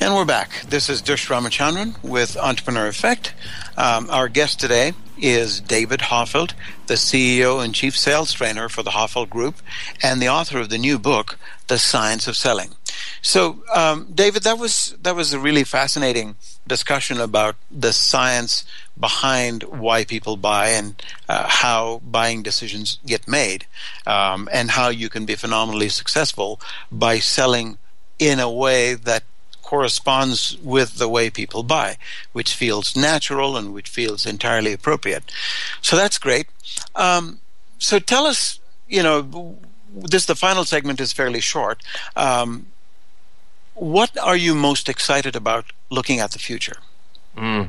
And 0.00 0.14
we're 0.14 0.26
back. 0.26 0.66
This 0.68 0.90
is 0.90 1.00
Dush 1.00 1.28
Ramachandran 1.28 1.96
with 2.04 2.36
Entrepreneur 2.36 2.88
Effect. 2.88 3.32
Um, 3.78 4.10
our 4.10 4.28
guest 4.28 4.60
today 4.60 4.92
is 5.16 5.62
David 5.62 6.00
Hoffeld, 6.00 6.52
the 6.88 6.94
CEO 6.94 7.64
and 7.64 7.74
Chief 7.74 7.96
Sales 7.96 8.34
Trainer 8.34 8.68
for 8.68 8.82
the 8.82 8.90
Hoffeld 8.90 9.30
Group, 9.30 9.54
and 10.02 10.20
the 10.20 10.28
author 10.28 10.58
of 10.58 10.68
the 10.68 10.76
new 10.76 10.98
book, 10.98 11.38
The 11.68 11.78
Science 11.78 12.28
of 12.28 12.36
Selling. 12.36 12.74
So, 13.22 13.62
um, 13.74 14.08
David, 14.14 14.42
that 14.42 14.58
was 14.58 14.94
that 15.00 15.16
was 15.16 15.32
a 15.32 15.38
really 15.38 15.64
fascinating 15.64 16.36
discussion 16.66 17.18
about 17.18 17.56
the 17.70 17.92
science 17.92 18.64
behind 19.00 19.62
why 19.64 20.04
people 20.04 20.36
buy 20.36 20.68
and 20.68 21.02
uh, 21.28 21.46
how 21.48 22.00
buying 22.04 22.42
decisions 22.42 22.98
get 23.06 23.26
made, 23.26 23.66
um, 24.06 24.48
and 24.52 24.72
how 24.72 24.88
you 24.88 25.08
can 25.08 25.24
be 25.24 25.34
phenomenally 25.34 25.88
successful 25.88 26.60
by 26.92 27.18
selling 27.18 27.78
in 28.18 28.38
a 28.38 28.50
way 28.50 28.94
that 28.94 29.24
corresponds 29.62 30.58
with 30.58 30.98
the 30.98 31.08
way 31.08 31.30
people 31.30 31.62
buy, 31.62 31.96
which 32.32 32.54
feels 32.54 32.96
natural 32.96 33.56
and 33.56 33.72
which 33.72 33.88
feels 33.88 34.26
entirely 34.26 34.72
appropriate. 34.72 35.24
So 35.80 35.96
that's 35.96 36.18
great. 36.18 36.46
Um, 36.94 37.38
so 37.78 37.98
tell 37.98 38.26
us, 38.26 38.60
you 38.88 39.02
know, 39.02 39.56
this 39.94 40.26
the 40.26 40.34
final 40.34 40.64
segment 40.64 41.00
is 41.00 41.12
fairly 41.12 41.40
short. 41.40 41.82
Um, 42.16 42.66
what 43.74 44.16
are 44.18 44.36
you 44.36 44.54
most 44.54 44.88
excited 44.88 45.34
about 45.36 45.66
looking 45.88 46.18
at 46.20 46.32
the 46.32 46.38
future? 46.38 46.78
Mm. 47.36 47.68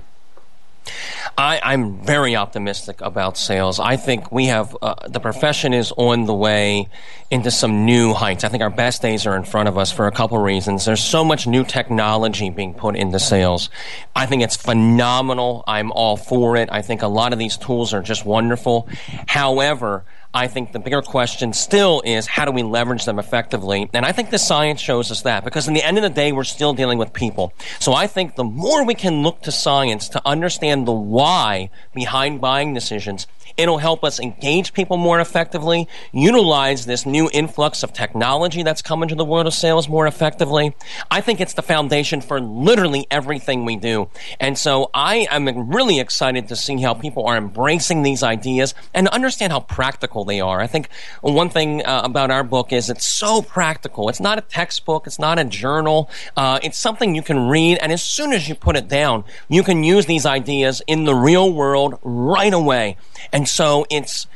I, 1.38 1.74
am 1.74 2.04
very 2.04 2.36
optimistic 2.36 3.02
about 3.02 3.38
sales. 3.38 3.80
I 3.80 3.98
think 3.98 4.32
we 4.32 4.48
have 4.48 4.76
uh, 4.82 4.96
the 5.08 5.20
profession 5.20 5.74
is 5.74 5.94
on 5.96 6.26
the 6.26 6.34
way 6.34 6.90
into 7.30 7.52
some 7.52 7.86
new 7.86 8.14
heights. 8.14 8.44
I 8.44 8.50
think 8.50 8.62
our 8.64 8.70
best 8.70 9.02
days 9.02 9.26
are 9.26 9.36
in 9.36 9.44
front 9.44 9.70
of 9.70 9.78
us 9.78 9.92
for 9.92 10.08
a 10.08 10.12
couple 10.12 10.38
reasons. 10.40 10.86
There's 10.86 11.04
so 11.04 11.24
much 11.24 11.48
new 11.48 11.64
technology 11.64 12.50
being 12.50 12.74
put 12.74 12.96
into 12.96 13.20
sales. 13.20 13.70
I 14.16 14.26
think 14.26 14.44
it's 14.44 14.56
phenomenal. 14.56 15.64
I'm 15.68 15.92
all 15.92 16.18
for 16.18 16.58
it. 16.58 16.70
I 16.72 16.82
think 16.82 17.02
a 17.02 17.08
lot 17.08 17.34
of 17.34 17.40
these 17.40 17.58
tools 17.58 17.94
are 17.94 18.02
just 18.02 18.26
wonderful. 18.26 18.88
However, 19.28 20.04
I 20.34 20.48
think 20.48 20.72
the 20.72 20.80
bigger 20.80 21.02
question 21.02 21.52
still 21.52 22.02
is 22.06 22.26
how 22.26 22.46
do 22.46 22.52
we 22.52 22.64
leverage 22.64 23.04
them 23.04 23.20
effectively? 23.20 23.90
And 23.94 24.06
I 24.06 24.14
think 24.14 24.30
the 24.30 24.40
science 24.40 24.80
shows 24.80 25.12
us 25.12 25.24
that 25.24 25.44
because 25.44 25.68
in 25.68 25.74
the 25.74 25.84
end 25.84 25.98
of 25.98 26.04
the 26.04 26.10
day, 26.10 26.32
we're 26.32 26.46
still 26.46 26.74
dealing 26.74 26.98
with 26.98 27.12
people. 27.12 27.54
So 27.80 27.94
I 27.94 28.08
think 28.08 28.36
the 28.36 28.46
more 28.46 28.86
we 28.86 28.96
can 28.96 29.24
look 29.24 29.42
to 29.42 29.52
science 29.52 30.08
to 30.10 30.22
understand 30.26 30.88
the 30.88 30.94
why 30.94 31.70
behind 31.94 32.40
buying 32.40 32.74
decisions, 32.74 33.28
It'll 33.58 33.78
help 33.78 34.04
us 34.04 34.20
engage 34.20 34.74
people 34.74 34.98
more 34.98 35.20
effectively, 35.20 35.88
utilize 36.12 36.86
this 36.86 37.06
new 37.06 37.30
influx 37.34 37.84
of 37.84 37.94
technology 37.94 38.64
that's 38.64 38.82
coming 38.82 39.04
into 39.04 39.16
the 39.16 39.26
world 39.26 39.48
of 39.48 39.54
sales 39.54 39.88
more 39.88 40.08
effectively. 40.08 40.76
I 41.10 41.22
think 41.22 41.42
it's 41.42 41.54
the 41.54 41.62
foundation 41.62 42.22
for 42.22 42.40
literally 42.40 43.08
everything 43.12 43.66
we 43.66 43.76
do. 43.76 44.10
And 44.40 44.58
so 44.58 44.90
I 44.94 45.28
am 45.30 45.70
really 45.70 46.00
excited 46.00 46.48
to 46.50 46.56
see 46.56 46.82
how 46.82 46.94
people 46.94 47.26
are 47.26 47.38
embracing 47.38 48.04
these 48.04 48.24
ideas 48.24 48.74
and 48.94 49.08
understand 49.10 49.52
how 49.52 49.60
practical 49.60 50.26
they 50.26 50.42
are. 50.42 50.62
I 50.62 50.68
think 50.68 50.90
one 51.22 51.50
thing 51.50 51.86
uh, 51.86 52.02
about 52.04 52.32
our 52.32 52.44
book 52.44 52.72
is 52.72 52.90
it's 52.90 53.06
so 53.06 53.42
practical. 53.42 54.10
It's 54.10 54.20
not 54.20 54.38
a 54.38 54.42
textbook. 54.42 55.08
It's 55.08 55.20
not 55.20 55.40
a 55.40 55.46
journal. 55.46 56.10
Uh, 56.36 56.60
it's 56.64 56.78
something 56.78 57.16
you 57.16 57.22
can 57.22 57.48
read. 57.48 57.78
And 57.82 57.92
as 57.92 58.04
soon 58.04 58.34
as 58.34 58.48
you 58.48 58.56
put 58.56 58.76
it 58.76 58.88
down, 58.88 59.24
you 59.50 59.64
can 59.64 59.84
use 59.84 60.06
these 60.06 60.26
ideas 60.26 60.82
in 60.88 61.06
the 61.06 61.16
real 61.16 61.52
world 61.52 62.00
right 62.04 62.54
away. 62.54 62.98
And 63.32 63.41
so 63.48 63.86
it's 63.90 64.28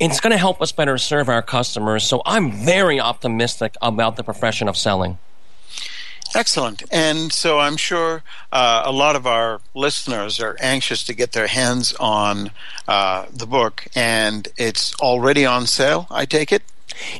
it's 0.00 0.18
going 0.18 0.32
to 0.32 0.38
help 0.38 0.60
us 0.60 0.72
better 0.72 0.98
serve 0.98 1.28
our 1.28 1.42
customers. 1.42 2.04
So 2.04 2.22
I'm 2.26 2.50
very 2.50 2.98
optimistic 2.98 3.76
about 3.80 4.16
the 4.16 4.24
profession 4.24 4.68
of 4.68 4.76
selling. 4.76 5.18
Excellent. 6.34 6.82
And 6.90 7.32
so 7.32 7.58
I'm 7.58 7.76
sure 7.76 8.22
uh, 8.50 8.82
a 8.84 8.92
lot 8.92 9.16
of 9.16 9.26
our 9.26 9.60
listeners 9.74 10.40
are 10.40 10.56
anxious 10.60 11.04
to 11.04 11.14
get 11.14 11.32
their 11.32 11.46
hands 11.46 11.92
on 12.00 12.50
uh, 12.88 13.26
the 13.32 13.46
book, 13.46 13.86
and 13.94 14.48
it's 14.56 14.94
already 14.96 15.44
on 15.44 15.66
sale, 15.66 16.06
I 16.10 16.24
take 16.24 16.50
it? 16.52 16.62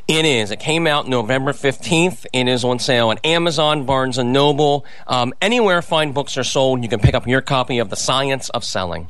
It 0.07 0.25
is. 0.25 0.51
It 0.51 0.59
came 0.59 0.87
out 0.87 1.07
November 1.07 1.51
15th. 1.51 2.25
It 2.33 2.47
is 2.47 2.63
on 2.63 2.79
sale 2.79 3.09
on 3.09 3.17
Amazon, 3.23 3.85
Barnes 3.85 4.17
& 4.17 4.23
Noble. 4.23 4.85
Um, 5.07 5.33
anywhere 5.41 5.81
fine 5.81 6.11
books 6.11 6.37
are 6.37 6.43
sold, 6.43 6.83
you 6.83 6.89
can 6.89 6.99
pick 6.99 7.15
up 7.15 7.27
your 7.27 7.41
copy 7.41 7.79
of 7.79 7.89
The 7.89 7.95
Science 7.95 8.49
of 8.49 8.63
Selling. 8.63 9.09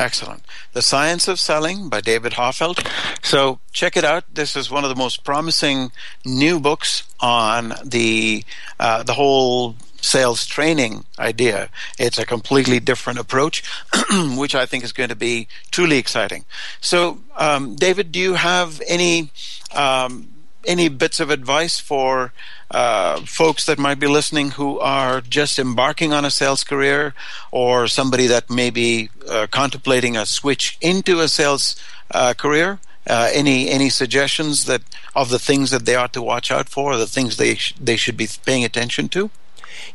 Excellent. 0.00 0.42
The 0.72 0.80
Science 0.80 1.28
of 1.28 1.38
Selling 1.38 1.90
by 1.90 2.00
David 2.00 2.32
Hoffeld. 2.32 2.88
So 3.22 3.60
check 3.70 3.98
it 3.98 4.04
out. 4.04 4.24
This 4.32 4.56
is 4.56 4.70
one 4.70 4.82
of 4.82 4.88
the 4.88 4.96
most 4.96 5.24
promising 5.24 5.92
new 6.24 6.58
books 6.58 7.02
on 7.20 7.74
the 7.84 8.42
uh, 8.78 9.02
the 9.02 9.12
whole 9.12 9.76
sales 10.00 10.46
training 10.46 11.04
idea. 11.18 11.68
It's 11.98 12.18
a 12.18 12.24
completely 12.24 12.80
different 12.80 13.18
approach, 13.18 13.62
which 14.38 14.54
I 14.54 14.64
think 14.64 14.84
is 14.84 14.94
going 14.94 15.10
to 15.10 15.14
be 15.14 15.48
truly 15.70 15.98
exciting. 15.98 16.46
So, 16.80 17.18
um, 17.36 17.74
David, 17.74 18.10
do 18.10 18.18
you 18.18 18.34
have 18.34 18.80
any 18.88 19.30
um, 19.74 20.28
any 20.66 20.88
bits 20.88 21.20
of 21.20 21.30
advice 21.30 21.78
for 21.80 22.32
uh, 22.70 23.20
folks 23.22 23.66
that 23.66 23.78
might 23.78 23.98
be 23.98 24.06
listening 24.06 24.52
who 24.52 24.78
are 24.78 25.20
just 25.20 25.58
embarking 25.58 26.12
on 26.12 26.24
a 26.24 26.30
sales 26.30 26.64
career 26.64 27.14
or 27.50 27.88
somebody 27.88 28.26
that 28.26 28.50
may 28.50 28.70
be 28.70 29.10
uh, 29.28 29.46
contemplating 29.50 30.16
a 30.16 30.26
switch 30.26 30.78
into 30.80 31.20
a 31.20 31.28
sales 31.28 31.76
uh, 32.10 32.34
career? 32.34 32.78
Uh, 33.06 33.30
any 33.32 33.70
any 33.70 33.88
suggestions 33.88 34.66
that 34.66 34.82
of 35.16 35.30
the 35.30 35.38
things 35.38 35.70
that 35.70 35.86
they 35.86 35.94
ought 35.94 36.12
to 36.12 36.20
watch 36.20 36.50
out 36.50 36.68
for, 36.68 36.92
or 36.92 36.96
the 36.98 37.06
things 37.06 37.38
they 37.38 37.54
sh- 37.54 37.74
they 37.80 37.96
should 37.96 38.16
be 38.16 38.28
paying 38.44 38.62
attention 38.62 39.08
to? 39.08 39.30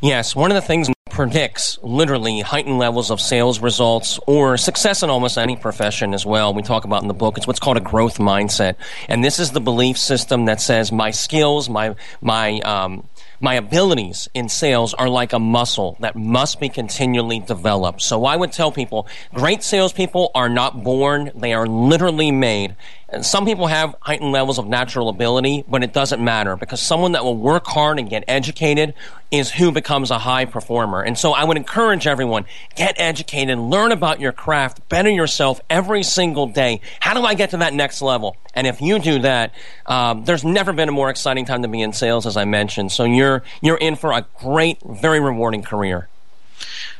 Yes, 0.00 0.34
one 0.34 0.50
of 0.50 0.56
the 0.56 0.60
things 0.60 0.88
predicts 1.16 1.78
literally 1.82 2.42
heightened 2.42 2.78
levels 2.78 3.10
of 3.10 3.22
sales 3.22 3.58
results 3.58 4.20
or 4.26 4.58
success 4.58 5.02
in 5.02 5.08
almost 5.08 5.38
any 5.38 5.56
profession 5.56 6.12
as 6.12 6.26
well. 6.26 6.52
We 6.52 6.60
talk 6.60 6.84
about 6.84 7.00
in 7.00 7.08
the 7.08 7.14
book. 7.14 7.38
It's 7.38 7.46
what's 7.46 7.58
called 7.58 7.78
a 7.78 7.80
growth 7.80 8.18
mindset. 8.18 8.74
And 9.08 9.24
this 9.24 9.38
is 9.38 9.52
the 9.52 9.60
belief 9.62 9.96
system 9.96 10.44
that 10.44 10.60
says 10.60 10.92
my 10.92 11.12
skills, 11.12 11.70
my, 11.70 11.96
my, 12.20 12.60
um, 12.60 13.08
my 13.40 13.54
abilities 13.54 14.28
in 14.34 14.50
sales 14.50 14.92
are 14.92 15.08
like 15.08 15.32
a 15.32 15.38
muscle 15.38 15.96
that 16.00 16.16
must 16.16 16.60
be 16.60 16.68
continually 16.68 17.40
developed. 17.40 18.02
So 18.02 18.26
I 18.26 18.36
would 18.36 18.52
tell 18.52 18.70
people, 18.70 19.08
great 19.32 19.62
salespeople 19.62 20.30
are 20.34 20.50
not 20.50 20.84
born, 20.84 21.30
they 21.34 21.54
are 21.54 21.66
literally 21.66 22.30
made. 22.30 22.76
Some 23.22 23.44
people 23.46 23.68
have 23.68 23.94
heightened 24.00 24.32
levels 24.32 24.58
of 24.58 24.66
natural 24.66 25.08
ability, 25.08 25.64
but 25.68 25.84
it 25.84 25.92
doesn't 25.92 26.22
matter 26.22 26.56
because 26.56 26.82
someone 26.82 27.12
that 27.12 27.22
will 27.22 27.36
work 27.36 27.64
hard 27.64 28.00
and 28.00 28.10
get 28.10 28.24
educated 28.26 28.94
is 29.30 29.48
who 29.48 29.70
becomes 29.70 30.10
a 30.10 30.18
high 30.18 30.44
performer. 30.44 31.02
And 31.02 31.16
so 31.16 31.32
I 31.32 31.44
would 31.44 31.56
encourage 31.56 32.08
everyone, 32.08 32.46
get 32.74 32.96
educated, 32.98 33.58
learn 33.58 33.92
about 33.92 34.18
your 34.18 34.32
craft, 34.32 34.88
better 34.88 35.08
yourself 35.08 35.60
every 35.70 36.02
single 36.02 36.48
day. 36.48 36.80
How 36.98 37.14
do 37.14 37.22
I 37.22 37.34
get 37.34 37.50
to 37.50 37.58
that 37.58 37.74
next 37.74 38.02
level? 38.02 38.36
And 38.54 38.66
if 38.66 38.80
you 38.80 38.98
do 38.98 39.20
that, 39.20 39.54
um, 39.86 40.24
there's 40.24 40.42
never 40.42 40.72
been 40.72 40.88
a 40.88 40.92
more 40.92 41.08
exciting 41.08 41.44
time 41.44 41.62
to 41.62 41.68
be 41.68 41.82
in 41.82 41.92
sales, 41.92 42.26
as 42.26 42.36
I 42.36 42.44
mentioned. 42.44 42.90
So 42.90 43.04
you're, 43.04 43.44
you're 43.60 43.76
in 43.76 43.94
for 43.94 44.10
a 44.10 44.26
great, 44.40 44.78
very 44.82 45.20
rewarding 45.20 45.62
career. 45.62 46.08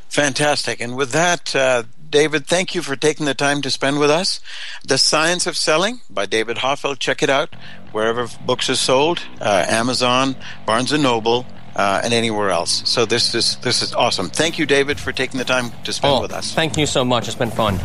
Fantastic. 0.09 0.81
And 0.81 0.97
with 0.97 1.11
that, 1.12 1.55
uh, 1.57 1.83
David, 2.09 2.47
thank 2.47 2.75
you 2.75 2.83
for 2.83 2.97
taking 2.97 3.27
the 3.27 3.35
time 3.35 3.62
to 3.62 3.71
spend 3.71 3.99
with 3.99 4.11
us. 4.11 4.40
The 4.85 4.99
Science 4.99 5.47
of 5.47 5.57
Selling 5.57 6.01
by 6.09 6.27
David 6.27 6.59
Hoffeld. 6.59 6.99
Check 6.99 7.23
it 7.23 7.31
out 7.31 7.55
wherever 7.92 8.29
books 8.45 8.69
are 8.69 8.77
sold, 8.77 9.23
uh, 9.40 9.64
Amazon, 9.69 10.37
Barnes 10.66 10.92
and 10.92 11.03
Noble, 11.03 11.47
uh, 11.75 12.01
and 12.05 12.12
anywhere 12.14 12.51
else. 12.51 12.83
So 12.88 13.07
this 13.07 13.35
is 13.35 13.57
this 13.57 13.83
is 13.83 13.95
awesome. 13.95 14.29
Thank 14.31 14.59
you, 14.59 14.66
David, 14.66 15.01
for 15.01 15.12
taking 15.12 15.38
the 15.38 15.45
time 15.45 15.71
to 15.85 15.92
spend 15.92 16.14
oh, 16.14 16.23
with 16.23 16.33
us. 16.33 16.53
Thank 16.55 16.77
you 16.77 16.87
so 16.87 17.05
much. 17.05 17.27
It's 17.29 17.37
been 17.37 17.51
fun. 17.51 17.79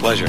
Pleasure. 0.00 0.28